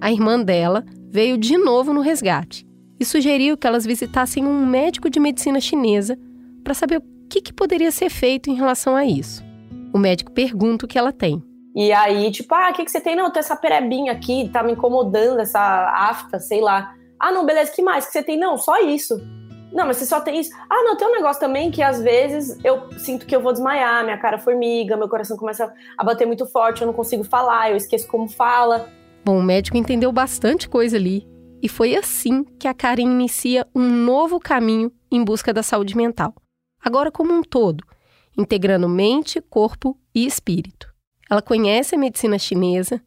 A 0.00 0.12
irmã 0.12 0.42
dela 0.42 0.84
veio 1.10 1.38
de 1.38 1.56
novo 1.56 1.92
no 1.92 2.00
resgate 2.00 2.66
e 3.00 3.04
sugeriu 3.04 3.56
que 3.56 3.66
elas 3.66 3.86
visitassem 3.86 4.44
um 4.44 4.66
médico 4.66 5.08
de 5.08 5.20
medicina 5.20 5.60
chinesa 5.60 6.18
para 6.62 6.74
saber 6.74 6.98
o 6.98 7.02
que, 7.28 7.40
que, 7.40 7.52
poderia 7.52 7.90
ser 7.90 8.10
feito 8.10 8.50
em 8.50 8.54
relação 8.54 8.96
a 8.96 9.04
isso. 9.04 9.44
O 9.92 9.98
médico 9.98 10.32
pergunta 10.32 10.84
o 10.84 10.88
que 10.88 10.98
ela 10.98 11.12
tem. 11.12 11.42
E 11.74 11.92
aí, 11.92 12.30
tipo, 12.30 12.54
ah, 12.54 12.70
o 12.70 12.72
que, 12.72 12.84
que 12.84 12.90
você 12.90 13.00
tem? 13.00 13.14
Não, 13.14 13.30
tem 13.30 13.40
essa 13.40 13.56
perebinha 13.56 14.12
aqui, 14.12 14.50
tá 14.52 14.62
me 14.62 14.72
incomodando, 14.72 15.40
essa 15.40 15.60
afta, 15.60 16.40
sei 16.40 16.60
lá. 16.60 16.94
Ah, 17.20 17.30
não, 17.30 17.46
beleza, 17.46 17.72
que 17.72 17.82
mais 17.82 18.06
que 18.06 18.12
você 18.12 18.22
tem? 18.22 18.38
Não, 18.38 18.56
só 18.56 18.80
isso. 18.80 19.20
Não, 19.72 19.86
mas 19.86 19.98
você 19.98 20.06
só 20.06 20.20
tem 20.20 20.40
isso. 20.40 20.50
Ah, 20.68 20.82
não, 20.82 20.96
tem 20.96 21.06
um 21.06 21.12
negócio 21.12 21.40
também 21.40 21.70
que 21.70 21.82
às 21.82 22.02
vezes 22.02 22.58
eu 22.64 22.90
sinto 22.98 23.26
que 23.26 23.36
eu 23.36 23.40
vou 23.40 23.52
desmaiar, 23.52 24.02
minha 24.02 24.18
cara 24.18 24.38
formiga, 24.38 24.96
meu 24.96 25.08
coração 25.08 25.36
começa 25.36 25.72
a 25.96 26.04
bater 26.04 26.26
muito 26.26 26.46
forte, 26.46 26.80
eu 26.80 26.86
não 26.86 26.94
consigo 26.94 27.22
falar, 27.22 27.70
eu 27.70 27.76
esqueço 27.76 28.08
como 28.08 28.28
fala. 28.28 28.88
Bom, 29.28 29.40
o 29.40 29.42
médico 29.42 29.76
entendeu 29.76 30.10
bastante 30.10 30.66
coisa 30.66 30.96
ali. 30.96 31.28
E 31.60 31.68
foi 31.68 31.94
assim 31.94 32.44
que 32.58 32.66
a 32.66 32.72
Karen 32.72 33.02
inicia 33.02 33.66
um 33.74 33.86
novo 33.86 34.40
caminho 34.40 34.90
em 35.10 35.22
busca 35.22 35.52
da 35.52 35.62
saúde 35.62 35.94
mental. 35.94 36.34
Agora 36.82 37.12
como 37.12 37.34
um 37.34 37.42
todo, 37.42 37.84
integrando 38.38 38.88
mente, 38.88 39.38
corpo 39.38 40.00
e 40.14 40.24
espírito. 40.24 40.90
Ela 41.28 41.42
conhece 41.42 41.94
a 41.94 41.98
medicina 41.98 42.38
chinesa, 42.38 43.02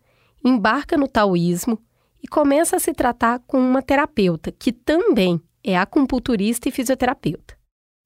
embarca 0.45 0.95
no 0.95 1.07
taoísmo 1.07 1.81
e 2.21 2.27
começa 2.27 2.75
a 2.75 2.79
se 2.79 2.93
tratar 2.93 3.39
com 3.47 3.57
uma 3.57 3.81
terapeuta 3.81 4.51
que 4.51 4.71
também 4.71 5.41
é 5.63 5.75
acupunturista 5.75 6.69
e 6.69 6.71
fisioterapeuta. 6.71 7.57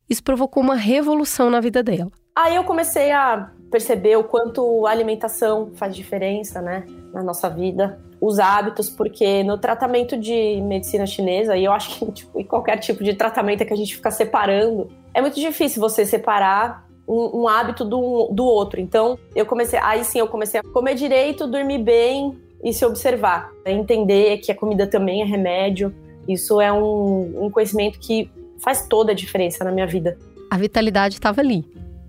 Isso 0.09 0.23
provocou 0.23 0.63
uma 0.63 0.75
revolução 0.75 1.49
na 1.49 1.59
vida 1.59 1.83
dela. 1.83 2.13
Aí 2.33 2.55
eu 2.55 2.63
comecei 2.63 3.11
a 3.11 3.51
perceber 3.69 4.15
o 4.15 4.23
quanto 4.23 4.85
a 4.85 4.91
alimentação 4.91 5.73
faz 5.75 5.93
diferença, 5.93 6.61
né, 6.61 6.85
na 7.13 7.21
nossa 7.21 7.49
vida, 7.49 8.04
os 8.19 8.39
hábitos, 8.39 8.89
porque 8.89 9.43
no 9.43 9.57
tratamento 9.57 10.17
de 10.17 10.61
medicina 10.61 11.05
chinesa, 11.05 11.55
e 11.55 11.65
eu 11.65 11.71
acho 11.71 11.99
que 11.99 12.11
tipo, 12.11 12.39
em 12.39 12.43
qualquer 12.43 12.77
tipo 12.77 13.03
de 13.03 13.13
tratamento 13.13 13.65
que 13.65 13.73
a 13.73 13.77
gente 13.77 13.95
fica 13.95 14.11
separando, 14.11 14.89
é 15.13 15.21
muito 15.21 15.39
difícil 15.39 15.81
você 15.81 16.05
separar 16.05 16.85
um, 17.07 17.41
um 17.41 17.47
hábito 17.47 17.85
do, 17.85 18.29
do 18.31 18.45
outro. 18.45 18.79
Então, 18.79 19.17
eu 19.35 19.45
comecei, 19.45 19.79
aí 19.79 20.03
sim, 20.03 20.19
eu 20.19 20.27
comecei 20.27 20.59
a 20.59 20.63
comer 20.63 20.95
direito, 20.95 21.47
dormir 21.47 21.79
bem 21.79 22.37
e 22.63 22.73
se 22.73 22.85
observar, 22.85 23.51
entender 23.65 24.37
que 24.37 24.51
a 24.51 24.55
comida 24.55 24.87
também 24.87 25.21
é 25.21 25.25
remédio. 25.25 25.93
Isso 26.27 26.59
é 26.59 26.73
um, 26.73 27.45
um 27.45 27.51
conhecimento 27.51 27.99
que 27.99 28.29
faz 28.57 28.87
toda 28.87 29.11
a 29.11 29.15
diferença 29.15 29.63
na 29.63 29.71
minha 29.71 29.85
vida. 29.85 30.17
A 30.49 30.57
vitalidade 30.57 31.15
estava 31.15 31.41
ali, 31.41 31.63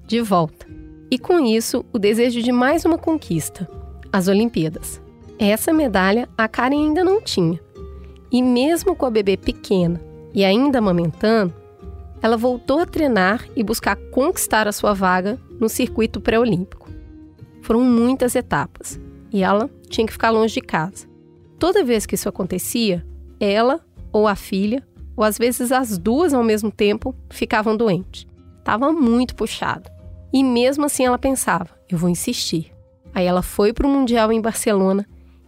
de 0.06 0.20
volta. 0.20 0.66
E 1.10 1.18
com 1.18 1.38
isso, 1.40 1.84
o 1.92 1.98
desejo 1.98 2.42
de 2.42 2.50
mais 2.50 2.84
uma 2.84 2.98
conquista: 2.98 3.68
as 4.12 4.28
Olimpíadas. 4.28 5.00
Essa 5.38 5.72
medalha 5.72 6.28
a 6.36 6.48
Karen 6.48 6.86
ainda 6.86 7.04
não 7.04 7.20
tinha. 7.20 7.60
E 8.32 8.42
mesmo 8.42 8.96
com 8.96 9.06
a 9.06 9.10
bebê 9.10 9.36
pequena 9.36 10.00
e 10.34 10.44
ainda 10.44 10.78
amamentando, 10.78 11.54
ela 12.22 12.36
voltou 12.36 12.80
a 12.80 12.86
treinar 12.86 13.46
e 13.54 13.62
buscar 13.62 13.96
conquistar 14.10 14.66
a 14.66 14.72
sua 14.72 14.94
vaga 14.94 15.38
no 15.60 15.68
circuito 15.68 16.20
pré-olímpico. 16.20 16.88
Foram 17.62 17.80
muitas 17.82 18.34
etapas 18.34 18.98
e 19.32 19.42
ela 19.42 19.70
tinha 19.88 20.06
que 20.06 20.12
ficar 20.12 20.30
longe 20.30 20.54
de 20.54 20.60
casa. 20.60 21.06
Toda 21.58 21.84
vez 21.84 22.06
que 22.06 22.14
isso 22.14 22.28
acontecia, 22.28 23.06
ela 23.38 23.80
ou 24.12 24.26
a 24.26 24.34
filha, 24.34 24.82
ou 25.16 25.24
às 25.24 25.36
vezes 25.36 25.72
as 25.72 25.98
duas 25.98 26.32
ao 26.32 26.42
mesmo 26.42 26.70
tempo, 26.70 27.14
ficavam 27.30 27.76
doentes. 27.76 28.26
Estava 28.58 28.92
muito 28.92 29.34
puxado. 29.34 29.90
E 30.32 30.42
mesmo 30.42 30.84
assim 30.84 31.04
ela 31.04 31.18
pensava: 31.18 31.70
eu 31.88 31.98
vou 31.98 32.08
insistir. 32.08 32.72
Aí 33.14 33.24
ela 33.24 33.42
foi 33.42 33.72
para 33.72 33.86
o 33.86 33.90
Mundial 33.90 34.32
em 34.32 34.40
Barcelona 34.40 35.06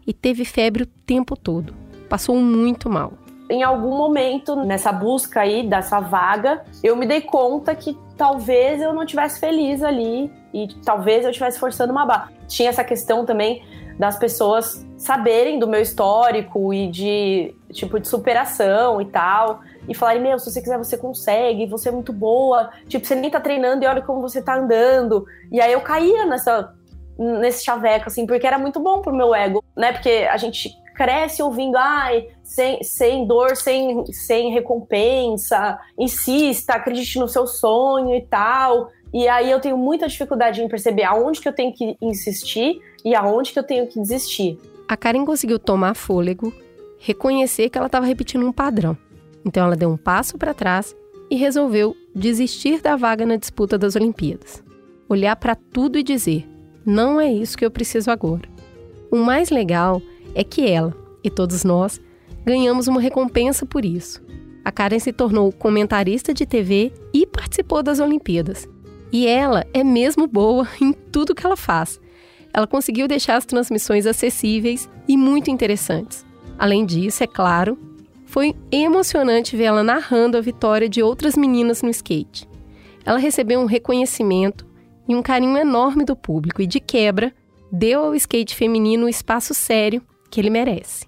e 0.09 0.13
teve 0.15 0.45
febre 0.45 0.83
o 0.83 0.87
tempo 0.87 1.37
todo. 1.37 1.75
Passou 2.09 2.35
muito 2.35 2.89
mal 2.89 3.13
em 3.51 3.63
algum 3.63 3.97
momento 3.97 4.57
nessa 4.57 4.93
busca 4.93 5.41
aí 5.41 5.67
dessa 5.67 6.01
vaga, 6.01 6.65
eu 6.83 6.95
me 6.97 7.07
dei 7.07 7.23
conta 7.23 7.75
que 7.75 7.97
talvez 8.17 8.81
eu 8.81 8.93
não 8.93 9.07
tivesse 9.07 9.41
feliz 9.41 9.83
ali 9.83 10.31
e 10.53 10.69
talvez 10.85 11.25
eu 11.25 11.31
estivesse 11.31 11.59
forçando 11.59 11.93
uma 11.93 12.05
barra. 12.05 12.31
Tinha 12.47 12.69
essa 12.69 12.85
questão 12.85 13.25
também 13.25 13.63
das 13.99 14.17
pessoas 14.19 14.87
saberem 14.97 15.59
do 15.59 15.67
meu 15.67 15.81
histórico 15.81 16.73
e 16.73 16.89
de 16.89 17.55
tipo 17.73 17.99
de 17.99 18.07
superação 18.07 19.01
e 19.01 19.07
tal. 19.07 19.61
E 19.89 19.95
falarem, 19.95 20.23
meu, 20.23 20.39
se 20.39 20.51
você 20.51 20.61
quiser, 20.61 20.79
você 20.79 20.97
consegue, 20.97 21.67
você 21.67 21.89
é 21.89 21.93
muito 21.93 22.13
boa. 22.13 22.71
Tipo, 22.87 23.07
você 23.07 23.15
nem 23.15 23.31
tá 23.31 23.41
treinando 23.41 23.85
e 23.85 23.87
olha 23.87 24.03
como 24.03 24.21
você 24.21 24.41
tá 24.43 24.57
andando. 24.57 25.27
E 25.51 25.61
aí 25.61 25.73
eu 25.73 25.81
caía 25.81 26.27
nessa, 26.27 26.75
nesse 27.19 27.65
chaveco, 27.65 28.07
assim, 28.07 28.27
porque 28.27 28.47
era 28.47 28.59
muito 28.59 28.79
bom 28.79 29.03
pro 29.03 29.15
meu 29.15 29.35
ego, 29.35 29.65
né? 29.77 29.93
Porque 29.93 30.29
a 30.31 30.37
gente 30.37 30.71
cresce 30.95 31.43
ouvindo, 31.43 31.77
ai, 31.77 32.27
sem, 32.43 32.83
sem 32.83 33.27
dor, 33.27 33.57
sem, 33.57 34.05
sem 34.07 34.53
recompensa, 34.53 35.79
insista, 35.99 36.75
acredite 36.75 37.19
no 37.19 37.29
seu 37.29 37.47
sonho 37.47 38.15
e 38.15 38.23
tal. 38.23 38.91
E 39.13 39.29
aí 39.29 39.51
eu 39.51 39.61
tenho 39.61 39.79
muita 39.79 40.09
dificuldade 40.09 40.61
em 40.61 40.69
perceber 40.69 41.05
aonde 41.05 41.41
que 41.41 41.49
eu 41.49 41.55
tenho 41.55 41.73
que 41.73 41.97
insistir 42.03 42.81
e 43.05 43.15
aonde 43.15 43.53
que 43.53 43.59
eu 43.59 43.63
tenho 43.63 43.87
que 43.87 44.01
desistir. 44.01 44.59
A 44.89 44.97
Karen 44.97 45.25
conseguiu 45.25 45.59
tomar 45.59 45.95
fôlego, 45.95 46.53
reconhecer 46.99 47.69
que 47.69 47.79
ela 47.79 47.87
estava 47.87 48.07
repetindo 48.07 48.47
um 48.47 48.53
padrão. 48.53 48.97
Então 49.45 49.65
ela 49.65 49.77
deu 49.77 49.91
um 49.91 49.97
passo 49.97 50.37
para 50.37 50.53
trás 50.53 50.97
e 51.31 51.37
resolveu 51.37 51.95
desistir 52.15 52.81
da 52.81 52.97
vaga 52.97 53.25
na 53.25 53.37
disputa 53.37 53.79
das 53.79 53.95
Olimpíadas. 53.95 54.65
Olhar 55.09 55.37
para 55.37 55.55
tudo 55.55 55.99
e 55.99 56.03
dizer: 56.03 56.48
não 56.89 57.21
é 57.21 57.31
isso 57.31 57.59
que 57.59 57.67
eu 57.67 57.71
preciso 57.71 58.11
agora. 58.11 58.49
O 59.11 59.19
mais 59.19 59.51
legal 59.51 60.01
é 60.35 60.43
que 60.43 60.67
ela 60.67 60.97
e 61.23 61.29
todos 61.29 61.63
nós 61.63 62.01
ganhamos 62.47 62.89
uma 62.89 62.99
recompensa 62.99 63.67
por 63.67 63.85
isso. 63.85 64.23
A 64.65 64.73
Karen 64.73 64.99
se 64.99 65.13
tornou 65.13 65.53
comentarista 65.53 66.33
de 66.33 66.47
TV 66.47 66.91
e 67.13 67.27
participou 67.27 67.83
das 67.83 68.01
Olimpíadas. 68.01 68.67
E 69.13 69.27
ela 69.27 69.67
é 69.75 69.85
mesmo 69.85 70.27
boa 70.27 70.67
em 70.81 70.95
tudo 70.95 71.35
que 71.35 71.45
ela 71.45 71.59
faz. 71.59 72.01
Ela 72.55 72.67
conseguiu 72.67 73.07
deixar 73.07 73.37
as 73.37 73.45
transmissões 73.45 74.07
acessíveis 74.07 74.89
e 75.07 75.15
muito 75.15 75.51
interessantes. 75.51 76.25
Além 76.59 76.87
disso, 76.87 77.23
é 77.23 77.27
claro, 77.27 77.79
foi 78.25 78.55
emocionante 78.73 79.55
vê-la 79.55 79.83
narrando 79.83 80.39
a 80.39 80.41
vitória 80.41 80.89
de 80.89 81.03
outras 81.03 81.37
meninas 81.37 81.83
no 81.83 81.91
skate. 81.91 82.49
Ela 83.05 83.19
recebeu 83.19 83.61
um 83.61 83.67
reconhecimento 83.67 84.68
e 85.09 85.17
um 85.17 85.23
carinho 85.23 85.57
enorme 85.57 86.05
do 86.05 86.15
público 86.15 86.61
e, 86.61 86.67
de 86.67 86.79
quebra, 86.79 87.33
deu 87.73 88.05
ao 88.05 88.15
skate 88.15 88.55
feminino 88.55 89.07
o 89.07 89.09
espaço 89.09 89.55
sério 89.55 90.03
que 90.31 90.41
ele 90.41 90.51
merece. 90.51 91.07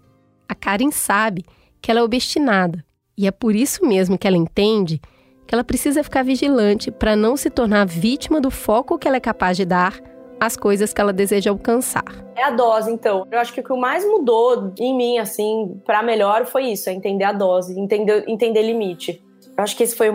A 0.48 0.54
Karen 0.54 0.90
sabe 0.90 1.44
que 1.80 1.90
ela 1.90 2.00
é 2.00 2.02
obstinada 2.02 2.84
e 3.16 3.26
é 3.26 3.30
por 3.30 3.54
isso 3.54 3.84
mesmo 3.84 4.16
que 4.16 4.26
ela 4.26 4.36
entende 4.36 5.00
que 5.46 5.54
ela 5.54 5.64
precisa 5.64 6.02
ficar 6.04 6.22
vigilante 6.22 6.90
para 6.90 7.16
não 7.16 7.36
se 7.36 7.50
tornar 7.50 7.84
vítima 7.84 8.40
do 8.40 8.50
foco 8.50 8.98
que 8.98 9.06
ela 9.06 9.16
é 9.16 9.20
capaz 9.20 9.56
de 9.56 9.64
dar 9.64 10.00
às 10.38 10.56
coisas 10.56 10.92
que 10.92 11.00
ela 11.00 11.12
deseja 11.12 11.50
alcançar. 11.50 12.04
É 12.34 12.44
a 12.44 12.50
dose, 12.50 12.90
então. 12.90 13.26
Eu 13.30 13.38
acho 13.38 13.52
que 13.52 13.60
o 13.60 13.64
que 13.64 13.74
mais 13.74 14.04
mudou 14.04 14.72
em 14.78 14.96
mim, 14.96 15.18
assim, 15.18 15.78
para 15.84 16.02
melhor 16.02 16.46
foi 16.46 16.66
isso: 16.66 16.88
é 16.88 16.92
entender 16.94 17.24
a 17.24 17.32
dose, 17.32 17.78
entender, 17.78 18.24
entender 18.26 18.62
limite. 18.62 19.22
Eu 19.60 19.64
acho 19.64 19.76
que 19.76 19.82
esse 19.82 19.94
foi 19.94 20.08
o, 20.08 20.14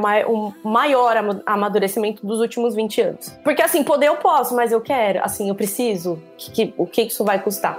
o 0.64 0.68
maior 0.68 1.16
amadurecimento 1.46 2.26
dos 2.26 2.40
últimos 2.40 2.74
20 2.74 3.02
anos. 3.02 3.30
Porque, 3.44 3.62
assim, 3.62 3.84
poder 3.84 4.08
eu 4.08 4.16
posso, 4.16 4.56
mas 4.56 4.72
eu 4.72 4.82
quero, 4.82 5.24
assim, 5.24 5.50
eu 5.50 5.56
preciso. 5.56 6.20
Que, 6.36 6.52
que, 6.52 6.74
o 6.76 6.88
que 6.88 7.04
isso 7.04 7.24
vai 7.24 7.40
custar? 7.40 7.78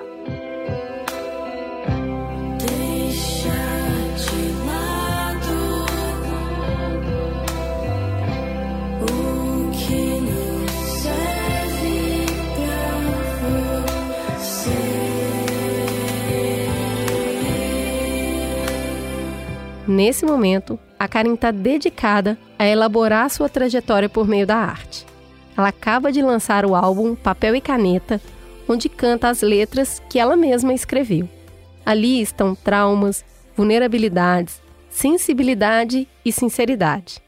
Nesse 19.97 20.27
momento, 20.27 20.79
a 20.99 21.09
Karen 21.09 21.33
está 21.33 21.51
dedicada 21.51 22.37
a 22.59 22.67
elaborar 22.67 23.31
sua 23.31 23.49
trajetória 23.49 24.11
por 24.11 24.29
meio 24.29 24.47
da 24.47 24.55
arte. 24.59 25.07
Ela 25.57 25.69
acaba 25.69 26.13
de 26.13 26.21
lançar 26.21 26.67
o 26.67 26.75
álbum 26.75 27.15
Papel 27.15 27.57
e 27.57 27.63
Caneta, 27.63 28.21
onde 28.69 28.91
canta 28.91 29.31
as 29.31 29.41
letras 29.41 30.03
que 30.11 30.19
ela 30.19 30.37
mesma 30.37 30.75
escreveu. 30.75 31.27
Ali 31.83 32.21
estão 32.21 32.55
traumas, 32.55 33.25
vulnerabilidades, 33.57 34.61
sensibilidade 34.91 36.07
e 36.23 36.31
sinceridade. 36.31 37.19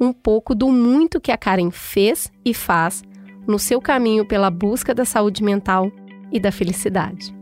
Um 0.00 0.12
pouco 0.12 0.56
do 0.56 0.70
muito 0.70 1.20
que 1.20 1.30
a 1.30 1.36
Karen 1.36 1.70
fez 1.70 2.32
e 2.44 2.52
faz 2.52 3.04
no 3.46 3.60
seu 3.60 3.80
caminho 3.80 4.26
pela 4.26 4.50
busca 4.50 4.92
da 4.92 5.04
saúde 5.04 5.40
mental 5.40 5.88
e 6.32 6.40
da 6.40 6.50
felicidade. 6.50 7.32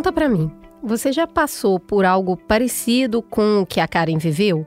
Conta 0.00 0.12
para 0.14 0.30
mim, 0.30 0.50
você 0.82 1.12
já 1.12 1.26
passou 1.26 1.78
por 1.78 2.06
algo 2.06 2.34
parecido 2.34 3.20
com 3.20 3.60
o 3.60 3.66
que 3.66 3.80
a 3.80 3.86
Karen 3.86 4.16
viveu? 4.16 4.66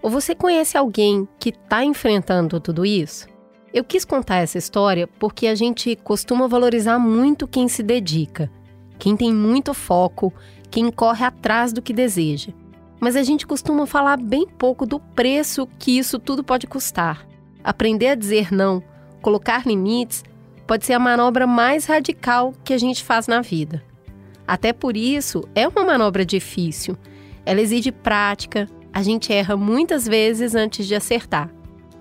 Ou 0.00 0.08
você 0.08 0.34
conhece 0.34 0.74
alguém 0.74 1.28
que 1.38 1.50
está 1.50 1.84
enfrentando 1.84 2.58
tudo 2.58 2.86
isso? 2.86 3.28
Eu 3.74 3.84
quis 3.84 4.06
contar 4.06 4.36
essa 4.36 4.56
história 4.56 5.06
porque 5.06 5.48
a 5.48 5.54
gente 5.54 5.94
costuma 5.96 6.48
valorizar 6.48 6.98
muito 6.98 7.46
quem 7.46 7.68
se 7.68 7.82
dedica, 7.82 8.50
quem 8.98 9.18
tem 9.18 9.34
muito 9.34 9.74
foco, 9.74 10.32
quem 10.70 10.90
corre 10.90 11.26
atrás 11.26 11.74
do 11.74 11.82
que 11.82 11.92
deseja. 11.92 12.50
Mas 12.98 13.16
a 13.16 13.22
gente 13.22 13.46
costuma 13.46 13.84
falar 13.84 14.16
bem 14.16 14.46
pouco 14.46 14.86
do 14.86 14.98
preço 14.98 15.68
que 15.78 15.98
isso 15.98 16.18
tudo 16.18 16.42
pode 16.42 16.66
custar. 16.66 17.28
Aprender 17.62 18.06
a 18.06 18.14
dizer 18.14 18.50
não, 18.50 18.82
colocar 19.20 19.66
limites, 19.66 20.24
pode 20.66 20.86
ser 20.86 20.94
a 20.94 20.98
manobra 20.98 21.46
mais 21.46 21.84
radical 21.84 22.54
que 22.64 22.72
a 22.72 22.78
gente 22.78 23.04
faz 23.04 23.26
na 23.26 23.42
vida. 23.42 23.89
Até 24.50 24.72
por 24.72 24.96
isso, 24.96 25.44
é 25.54 25.68
uma 25.68 25.84
manobra 25.84 26.26
difícil. 26.26 26.96
Ela 27.46 27.60
exige 27.60 27.92
prática, 27.92 28.68
a 28.92 29.00
gente 29.00 29.32
erra 29.32 29.56
muitas 29.56 30.08
vezes 30.08 30.56
antes 30.56 30.88
de 30.88 30.94
acertar. 30.96 31.48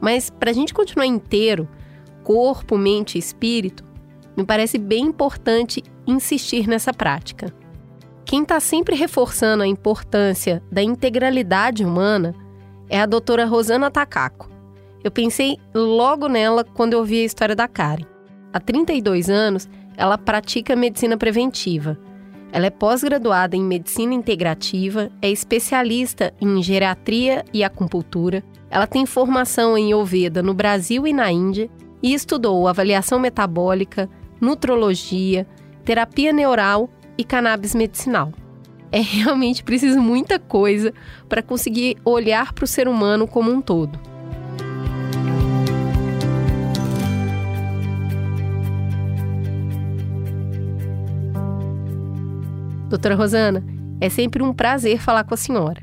Mas 0.02 0.32
para 0.32 0.50
a 0.50 0.54
gente 0.54 0.74
continuar 0.74 1.06
inteiro, 1.06 1.70
corpo, 2.24 2.76
mente 2.76 3.18
e 3.18 3.20
espírito, 3.20 3.84
me 4.36 4.44
parece 4.44 4.80
bem 4.80 5.06
importante 5.06 5.84
insistir 6.08 6.68
nessa 6.68 6.92
prática. 6.92 7.54
Quem 8.26 8.42
está 8.42 8.60
sempre 8.60 8.96
reforçando 8.96 9.62
a 9.62 9.68
importância 9.68 10.64
da 10.72 10.82
integralidade 10.82 11.86
humana 11.86 12.34
é 12.90 13.00
a 13.00 13.06
doutora 13.06 13.46
Rosana 13.46 13.92
Takako. 13.92 14.50
Eu 15.04 15.12
pensei 15.12 15.56
logo 15.72 16.28
nela 16.28 16.64
quando 16.64 16.94
eu 16.94 17.00
ouvi 17.00 17.22
a 17.22 17.26
história 17.26 17.56
da 17.56 17.68
Karen. 17.68 18.08
Há 18.52 18.60
32 18.60 19.30
anos, 19.30 19.70
ela 19.96 20.18
pratica 20.18 20.76
medicina 20.76 21.16
preventiva. 21.16 22.09
Ela 22.52 22.66
é 22.66 22.70
pós-graduada 22.70 23.56
em 23.56 23.62
medicina 23.62 24.14
integrativa, 24.14 25.12
é 25.22 25.30
especialista 25.30 26.34
em 26.42 26.62
geriatria 26.64 27.46
e 27.54 27.64
acupuntura. 27.64 28.44
Ela 28.72 28.88
tem 28.88 29.06
formação 29.06 29.78
em 29.78 29.94
Oveda 29.94 30.42
no 30.42 30.54
Brasil 30.54 31.06
e 31.06 31.14
na 31.14 31.32
Índia 31.32 31.70
e 32.02 32.14
estudou 32.14 32.68
avaliação 32.68 33.20
metabólica, 33.20 34.10
nutrologia, 34.42 35.46
terapia 35.86 36.34
neural 36.34 36.90
e 37.18 37.24
cannabis 37.24 37.76
medicinal. 37.76 38.32
É 38.92 39.00
realmente 39.02 39.64
preciso 39.64 40.02
muita 40.02 40.40
coisa 40.40 40.94
para 41.28 41.44
conseguir 41.44 41.98
olhar 42.04 42.54
para 42.54 42.66
o 42.66 42.68
ser 42.68 42.88
humano 42.88 43.28
como 43.28 43.52
um 43.52 43.62
todo. 43.62 44.09
Doutora 52.90 53.14
Rosana, 53.14 53.64
é 54.02 54.10
sempre 54.10 54.42
um 54.42 54.52
prazer 54.52 55.00
falar 55.00 55.24
com 55.24 55.36
a 55.36 55.38
senhora. 55.38 55.80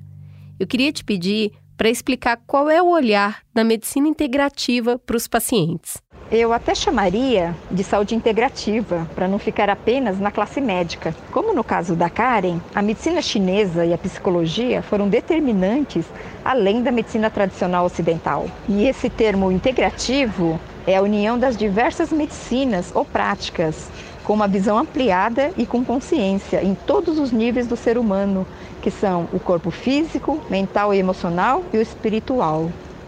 Eu 0.58 0.66
queria 0.66 0.90
te 0.90 1.04
pedir 1.04 1.52
para 1.76 1.88
explicar 1.88 2.36
qual 2.44 2.68
é 2.68 2.82
o 2.82 2.90
olhar 2.90 3.42
da 3.54 3.62
medicina 3.62 4.08
integrativa 4.08 4.98
para 4.98 5.16
os 5.16 5.28
pacientes. 5.28 5.98
Eu 6.32 6.52
até 6.52 6.74
chamaria 6.74 7.54
de 7.70 7.84
saúde 7.84 8.16
integrativa, 8.16 9.08
para 9.14 9.28
não 9.28 9.38
ficar 9.38 9.70
apenas 9.70 10.18
na 10.18 10.32
classe 10.32 10.60
médica. 10.60 11.14
Como 11.30 11.54
no 11.54 11.62
caso 11.62 11.94
da 11.94 12.10
Karen, 12.10 12.58
a 12.74 12.82
medicina 12.82 13.22
chinesa 13.22 13.86
e 13.86 13.94
a 13.94 13.98
psicologia 13.98 14.82
foram 14.82 15.08
determinantes 15.08 16.04
além 16.44 16.82
da 16.82 16.90
medicina 16.90 17.30
tradicional 17.30 17.84
ocidental. 17.84 18.50
E 18.68 18.84
esse 18.88 19.08
termo 19.08 19.52
integrativo 19.52 20.58
é 20.84 20.96
a 20.96 21.02
união 21.02 21.38
das 21.38 21.56
diversas 21.56 22.10
medicinas 22.10 22.90
ou 22.92 23.04
práticas 23.04 23.88
com 24.26 24.34
uma 24.34 24.48
visão 24.48 24.76
ampliada 24.76 25.52
e 25.56 25.64
com 25.64 25.84
consciência 25.84 26.60
em 26.62 26.74
todos 26.74 27.16
os 27.16 27.30
níveis 27.30 27.68
do 27.68 27.76
ser 27.76 27.96
humano, 27.96 28.44
que 28.82 28.90
são 28.90 29.28
o 29.32 29.38
corpo 29.38 29.70
físico, 29.70 30.40
mental 30.50 30.92
e 30.92 30.98
emocional 30.98 31.62
e 31.72 31.78
o 31.78 31.80
espiritual. 31.80 32.62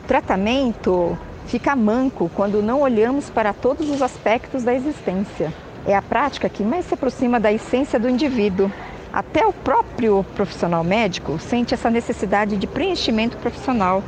O 0.04 0.06
tratamento 0.06 1.18
fica 1.46 1.75
manco 1.75 2.30
quando 2.37 2.62
não 2.62 2.82
olhamos 2.82 3.28
para 3.28 3.52
todos 3.52 3.90
os 3.90 4.00
aspectos 4.00 4.62
da 4.62 4.72
existência. 4.72 5.52
É 5.84 5.96
a 5.96 6.02
prática 6.02 6.48
que 6.48 6.62
mais 6.62 6.84
se 6.84 6.94
aproxima 6.94 7.40
da 7.40 7.52
essência 7.52 7.98
do 7.98 8.08
indivíduo. 8.08 8.70
Até 9.12 9.44
o 9.44 9.52
próprio 9.52 10.25
profissional 10.37 10.84
médico 10.84 11.37
sente 11.40 11.75
essa 11.75 11.90
necessidade 11.90 12.56
de 12.56 12.66
preenchimento 12.66 13.37
profissional 13.38 14.04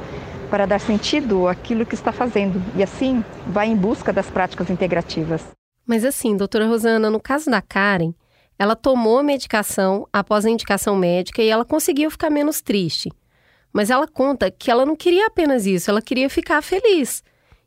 para 0.49 0.65
dar 0.65 0.79
sentido 0.79 1.49
àquilo 1.49 1.85
que 1.85 1.95
está 1.95 2.13
fazendo 2.13 2.63
e 2.77 2.83
assim 2.85 3.25
vai 3.49 3.67
em 3.67 3.77
busca 3.77 4.13
das 4.13 4.27
práticas 4.27 4.71
integrativas. 4.71 5.60
Mas 5.87 6.05
assim, 6.05 6.37
doutora 6.37 6.67
Rosana, 6.67 7.11
no 7.11 7.21
caso 7.21 7.51
da 7.51 7.61
Karen, 7.61 8.13
ela 8.59 8.77
tomou 8.77 9.19
a 9.19 9.23
medicação 9.23 10.07
após 10.13 10.45
a 10.45 10.51
indicação 10.51 10.95
médica 10.95 11.43
e 11.43 11.49
ela 11.49 11.65
conseguiu 11.65 12.11
ficar 12.11 12.31
menos 12.31 12.61
triste. 12.61 13.11
Mas 13.73 13.89
ela 13.89 14.07
conta 14.07 14.51
que 14.51 14.71
ela 14.71 14.85
não 14.85 14.95
queria 14.95 15.27
apenas 15.27 15.65
isso, 15.67 15.91
ela 15.91 16.03
queria 16.03 16.29
ficar 16.29 16.63
feliz. 16.63 17.23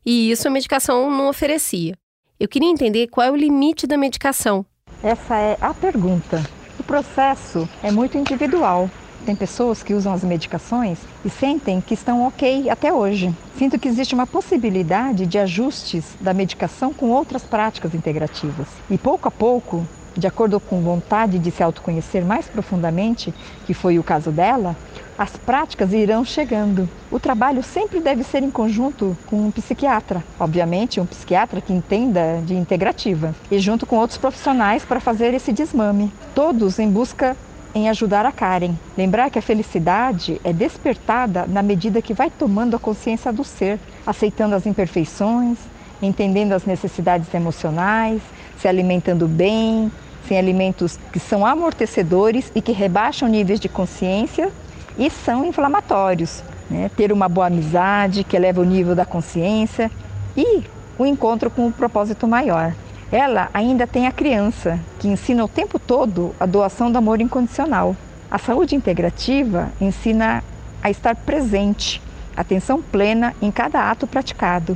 E 0.06 0.30
isso 0.30 0.47
a 0.47 0.52
medicação 0.52 1.10
não 1.10 1.30
oferecia. 1.30 1.95
Eu 2.39 2.47
queria 2.47 2.69
entender 2.69 3.08
qual 3.08 3.26
é 3.26 3.32
o 3.32 3.36
limite 3.36 3.88
da 3.88 3.97
medicação. 3.97 4.65
Essa 5.02 5.38
é 5.38 5.58
a 5.60 5.73
pergunta. 5.73 6.43
O 6.80 6.84
processo 6.84 7.67
é 7.82 7.91
muito 7.91 8.17
individual. 8.17 8.89
Tem 9.25 9.36
pessoas 9.36 9.81
que 9.81 9.93
usam 9.93 10.12
as 10.12 10.23
medicações 10.23 10.99
e 11.23 11.29
sentem 11.29 11.79
que 11.79 11.93
estão 11.93 12.27
ok 12.27 12.69
até 12.69 12.91
hoje. 12.91 13.33
Sinto 13.57 13.79
que 13.79 13.88
existe 13.88 14.13
uma 14.13 14.27
possibilidade 14.27 15.25
de 15.25 15.39
ajustes 15.39 16.03
da 16.19 16.33
medicação 16.33 16.93
com 16.93 17.09
outras 17.09 17.43
práticas 17.43 17.95
integrativas. 17.95 18.67
E 18.89 18.97
pouco 18.97 19.29
a 19.29 19.31
pouco, 19.31 19.88
de 20.17 20.27
acordo 20.27 20.59
com 20.59 20.81
vontade 20.81 21.39
de 21.39 21.51
se 21.51 21.63
autoconhecer 21.63 22.25
mais 22.25 22.47
profundamente, 22.47 23.33
que 23.65 23.73
foi 23.73 23.97
o 23.97 24.03
caso 24.03 24.29
dela, 24.29 24.75
as 25.17 25.38
práticas 25.38 25.93
irão 25.93 26.25
chegando. 26.25 26.89
O 27.09 27.17
trabalho 27.17 27.63
sempre 27.63 28.01
deve 28.01 28.23
ser 28.23 28.43
em 28.43 28.51
conjunto 28.51 29.17
com 29.27 29.38
um 29.47 29.51
psiquiatra, 29.51 30.21
obviamente 30.38 30.99
um 30.99 31.05
psiquiatra 31.05 31.62
que 31.62 31.71
entenda 31.71 32.41
de 32.45 32.55
integrativa, 32.55 33.33
e 33.49 33.57
junto 33.57 33.86
com 33.86 33.95
outros 33.95 34.17
profissionais 34.17 34.83
para 34.83 34.99
fazer 34.99 35.33
esse 35.33 35.53
desmame, 35.53 36.12
todos 36.36 36.77
em 36.77 36.89
busca 36.89 37.38
em 37.73 37.89
ajudar 37.89 38.25
a 38.25 38.31
Karen. 38.31 38.73
Lembrar 38.97 39.29
que 39.29 39.39
a 39.39 39.41
felicidade 39.41 40.39
é 40.43 40.53
despertada 40.53 41.45
na 41.47 41.63
medida 41.63 42.01
que 42.01 42.13
vai 42.13 42.29
tomando 42.29 42.75
a 42.75 42.79
consciência 42.79 43.31
do 43.33 43.43
ser, 43.43 43.79
aceitando 44.05 44.55
as 44.55 44.65
imperfeições, 44.65 45.57
entendendo 46.01 46.53
as 46.53 46.65
necessidades 46.65 47.33
emocionais, 47.33 48.21
se 48.59 48.67
alimentando 48.67 49.27
bem, 49.27 49.91
sem 50.27 50.38
alimentos 50.38 50.99
que 51.12 51.19
são 51.19 51.45
amortecedores 51.45 52.51
e 52.55 52.62
que 52.62 52.71
rebaixam 52.71 53.27
níveis 53.27 53.59
de 53.59 53.67
consciência 53.67 54.51
e 54.97 55.09
são 55.09 55.45
inflamatórios. 55.45 56.43
Né? 56.69 56.89
Ter 56.95 57.12
uma 57.12 57.27
boa 57.27 57.47
amizade 57.47 58.23
que 58.23 58.36
eleva 58.36 58.62
o 58.62 58.65
nível 58.65 58.95
da 58.95 59.05
consciência 59.05 59.91
e 60.36 60.63
o 60.97 61.05
encontro 61.05 61.49
com 61.49 61.63
o 61.63 61.67
um 61.67 61.71
propósito 61.71 62.27
maior. 62.27 62.73
Ela 63.13 63.52
ainda 63.54 63.86
tem 63.86 64.08
a 64.08 64.12
criança, 64.12 64.80
que 64.99 65.08
ensina 65.08 65.45
o 65.45 65.47
tempo 65.47 65.78
todo 65.78 66.34
a 66.39 66.47
doação 66.47 66.91
do 66.91 66.97
amor 66.97 67.21
incondicional. 67.21 67.95
A 68.30 68.39
saúde 68.39 68.76
integrativa 68.76 69.71
ensina 69.80 70.43
a 70.82 70.89
estar 70.89 71.15
presente, 71.17 72.02
atenção 72.36 72.82
plena 72.82 73.36
em 73.39 73.52
cada 73.52 73.91
ato 73.91 74.08
praticado. 74.08 74.76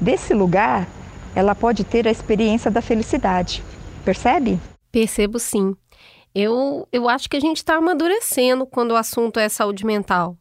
Desse 0.00 0.32
lugar, 0.32 0.86
ela 1.34 1.56
pode 1.56 1.82
ter 1.82 2.06
a 2.06 2.10
experiência 2.12 2.70
da 2.70 2.80
felicidade. 2.80 3.64
Percebe? 4.04 4.60
Percebo 4.92 5.40
sim. 5.40 5.74
Eu, 6.32 6.86
eu 6.92 7.08
acho 7.08 7.28
que 7.28 7.36
a 7.36 7.40
gente 7.40 7.56
está 7.56 7.74
amadurecendo 7.78 8.64
quando 8.64 8.92
o 8.92 8.96
assunto 8.96 9.40
é 9.40 9.48
saúde 9.48 9.84
mental. 9.84 10.36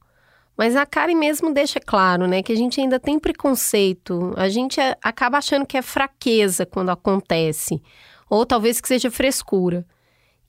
Mas 0.62 0.76
a 0.76 0.86
Karen 0.86 1.16
mesmo 1.16 1.52
deixa 1.52 1.80
claro, 1.80 2.28
né, 2.28 2.44
que 2.44 2.54
a 2.54 2.56
gente 2.56 2.80
ainda 2.80 3.00
tem 3.00 3.18
preconceito. 3.18 4.32
A 4.38 4.48
gente 4.48 4.80
acaba 5.02 5.40
achando 5.40 5.66
que 5.66 5.76
é 5.76 5.82
fraqueza 5.82 6.68
quando 6.68 6.92
acontece, 6.92 7.82
ou 8.30 8.46
talvez 8.46 8.80
que 8.80 8.88
seja 8.88 9.10
frescura. 9.10 9.84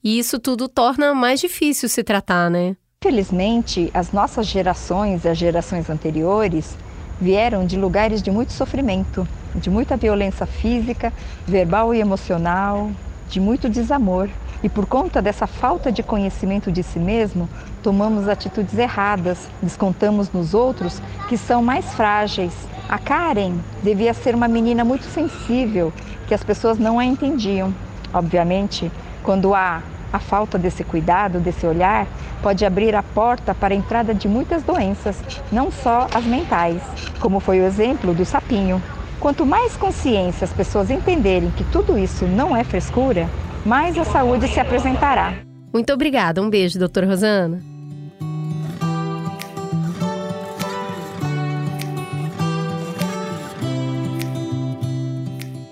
E 0.03 0.19
isso 0.19 0.37
tudo 0.37 0.67
torna 0.67 1.15
mais 1.15 1.39
difícil 1.39 1.89
se 1.89 2.03
tratar, 2.03 2.47
né? 2.51 2.77
Felizmente, 3.01 3.89
as 3.91 4.11
nossas 4.11 4.45
gerações 4.45 5.25
e 5.25 5.29
as 5.29 5.37
gerações 5.39 5.89
anteriores 5.89 6.77
vieram 7.19 7.65
de 7.65 7.75
lugares 7.75 8.21
de 8.21 8.29
muito 8.29 8.53
sofrimento, 8.53 9.27
de 9.55 9.71
muita 9.71 9.97
violência 9.97 10.45
física, 10.45 11.11
verbal 11.47 11.91
e 11.91 11.99
emocional, 11.99 12.91
de 13.33 13.41
muito 13.41 13.67
desamor. 13.67 14.29
E 14.61 14.69
por 14.69 14.85
conta 14.85 15.21
dessa 15.21 15.47
falta 15.47 15.91
de 15.91 16.03
conhecimento 16.03 16.71
de 16.71 16.83
si 16.83 16.99
mesmo, 16.99 17.49
tomamos 17.81 18.29
atitudes 18.29 18.77
erradas, 18.77 19.49
descontamos 19.61 20.31
nos 20.31 20.53
outros 20.53 21.01
que 21.27 21.35
são 21.35 21.61
mais 21.63 21.93
frágeis. 21.95 22.53
A 22.87 22.99
Karen 22.99 23.55
devia 23.81 24.13
ser 24.13 24.35
uma 24.35 24.47
menina 24.47 24.85
muito 24.85 25.05
sensível, 25.05 25.91
que 26.27 26.33
as 26.33 26.43
pessoas 26.43 26.77
não 26.77 26.99
a 26.99 27.05
entendiam. 27.05 27.73
Obviamente, 28.13 28.91
quando 29.23 29.55
há 29.55 29.81
a 30.13 30.19
falta 30.19 30.59
desse 30.59 30.83
cuidado, 30.83 31.39
desse 31.39 31.65
olhar, 31.65 32.05
pode 32.43 32.63
abrir 32.63 32.95
a 32.95 33.01
porta 33.01 33.55
para 33.55 33.73
a 33.73 33.77
entrada 33.77 34.13
de 34.13 34.27
muitas 34.27 34.61
doenças, 34.61 35.19
não 35.51 35.71
só 35.71 36.07
as 36.13 36.23
mentais, 36.23 36.83
como 37.19 37.39
foi 37.39 37.59
o 37.59 37.65
exemplo 37.65 38.13
do 38.13 38.23
sapinho. 38.23 38.79
Quanto 39.19 39.45
mais 39.45 39.77
consciência 39.77 40.45
as 40.45 40.53
pessoas 40.53 40.89
entenderem 40.89 41.51
que 41.51 41.63
tudo 41.65 41.97
isso 41.97 42.25
não 42.25 42.55
é 42.55 42.63
frescura, 42.63 43.29
mais 43.65 43.97
a 43.97 44.03
saúde 44.03 44.47
se 44.47 44.59
apresentará. 44.59 45.33
Muito 45.73 45.91
obrigada. 45.93 46.41
Um 46.41 46.49
beijo, 46.49 46.77
doutora 46.77 47.07
Rosana. 47.07 47.61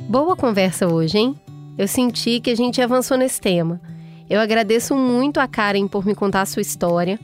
Boa 0.10 0.36
conversa 0.36 0.88
hoje, 0.88 1.18
hein? 1.18 1.36
Eu 1.78 1.88
senti 1.88 2.40
que 2.40 2.50
a 2.50 2.56
gente 2.56 2.82
avançou 2.82 3.18
nesse 3.18 3.40
tema. 3.40 3.80
Eu 4.30 4.40
agradeço 4.40 4.96
muito 4.96 5.40
a 5.40 5.48
Karen 5.48 5.88
por 5.88 6.06
me 6.06 6.16
contar 6.16 6.42
a 6.42 6.46
sua 6.46 6.62
história, 6.62 7.20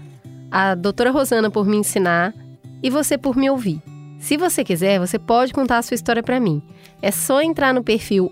a 0.51 0.75
doutora 0.75 1.11
Rosana 1.11 1.49
por 1.49 1.65
me 1.65 1.77
ensinar 1.77 2.33
e 2.81 2.89
você 2.89 3.17
por 3.17 3.35
me 3.35 3.49
ouvir. 3.49 3.81
Se 4.19 4.35
você 4.35 4.63
quiser, 4.63 4.99
você 4.99 5.19
pode 5.19 5.53
contar 5.53 5.77
a 5.77 5.81
sua 5.81 5.95
história 5.95 6.23
para 6.23 6.39
mim. 6.39 6.61
É 7.01 7.11
só 7.11 7.41
entrar 7.41 7.73
no 7.73 7.83
perfil 7.83 8.31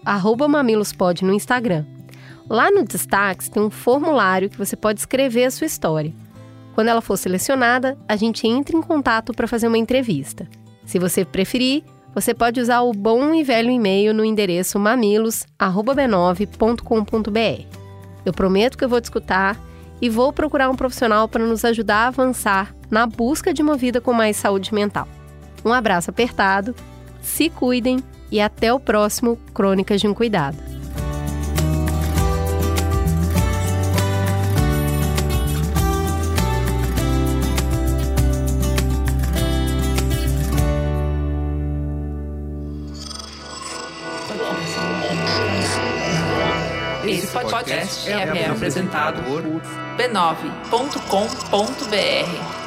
mamilospod 0.49 1.23
no 1.23 1.33
Instagram. 1.33 1.85
Lá 2.49 2.69
no 2.71 2.83
destaques 2.83 3.49
tem 3.49 3.63
um 3.63 3.69
formulário 3.69 4.49
que 4.49 4.57
você 4.57 4.75
pode 4.75 4.99
escrever 4.99 5.45
a 5.45 5.51
sua 5.51 5.67
história. 5.67 6.11
Quando 6.73 6.87
ela 6.89 7.01
for 7.01 7.17
selecionada, 7.17 7.97
a 8.07 8.15
gente 8.15 8.47
entra 8.47 8.75
em 8.75 8.81
contato 8.81 9.31
para 9.33 9.47
fazer 9.47 9.67
uma 9.67 9.77
entrevista. 9.77 10.47
Se 10.85 10.97
você 10.99 11.23
preferir, 11.23 11.83
você 12.13 12.33
pode 12.33 12.59
usar 12.59 12.81
o 12.81 12.91
bom 12.91 13.33
e 13.33 13.43
velho 13.43 13.69
e-mail 13.69 14.13
no 14.13 14.25
endereço 14.25 14.79
mamilos@b9.com.br. 14.79 17.65
Eu 18.25 18.33
prometo 18.33 18.77
que 18.77 18.83
eu 18.83 18.89
vou 18.89 19.01
te 19.01 19.05
escutar 19.05 19.57
e 20.01 20.09
vou 20.09 20.33
procurar 20.33 20.69
um 20.69 20.75
profissional 20.75 21.27
para 21.27 21.45
nos 21.45 21.63
ajudar 21.63 22.05
a 22.05 22.07
avançar 22.07 22.75
na 22.89 23.05
busca 23.05 23.53
de 23.53 23.61
uma 23.61 23.77
vida 23.77 24.01
com 24.01 24.13
mais 24.13 24.37
saúde 24.37 24.73
mental. 24.73 25.07
Um 25.65 25.73
abraço 25.73 26.11
apertado, 26.11 26.75
se 27.23 27.49
cuidem 27.49 27.97
e 28.31 28.39
até 28.39 28.71
o 28.71 28.79
próximo 28.79 29.35
Crônicas 29.51 29.99
de 29.99 30.07
um 30.07 30.13
Cuidado. 30.13 30.55
Esse 47.07 47.27
podcast 47.27 48.11
é, 48.11 48.13
é 48.13 48.49
apresentado 48.49 49.23
por 49.23 49.41
b9.com.br. 49.97 52.64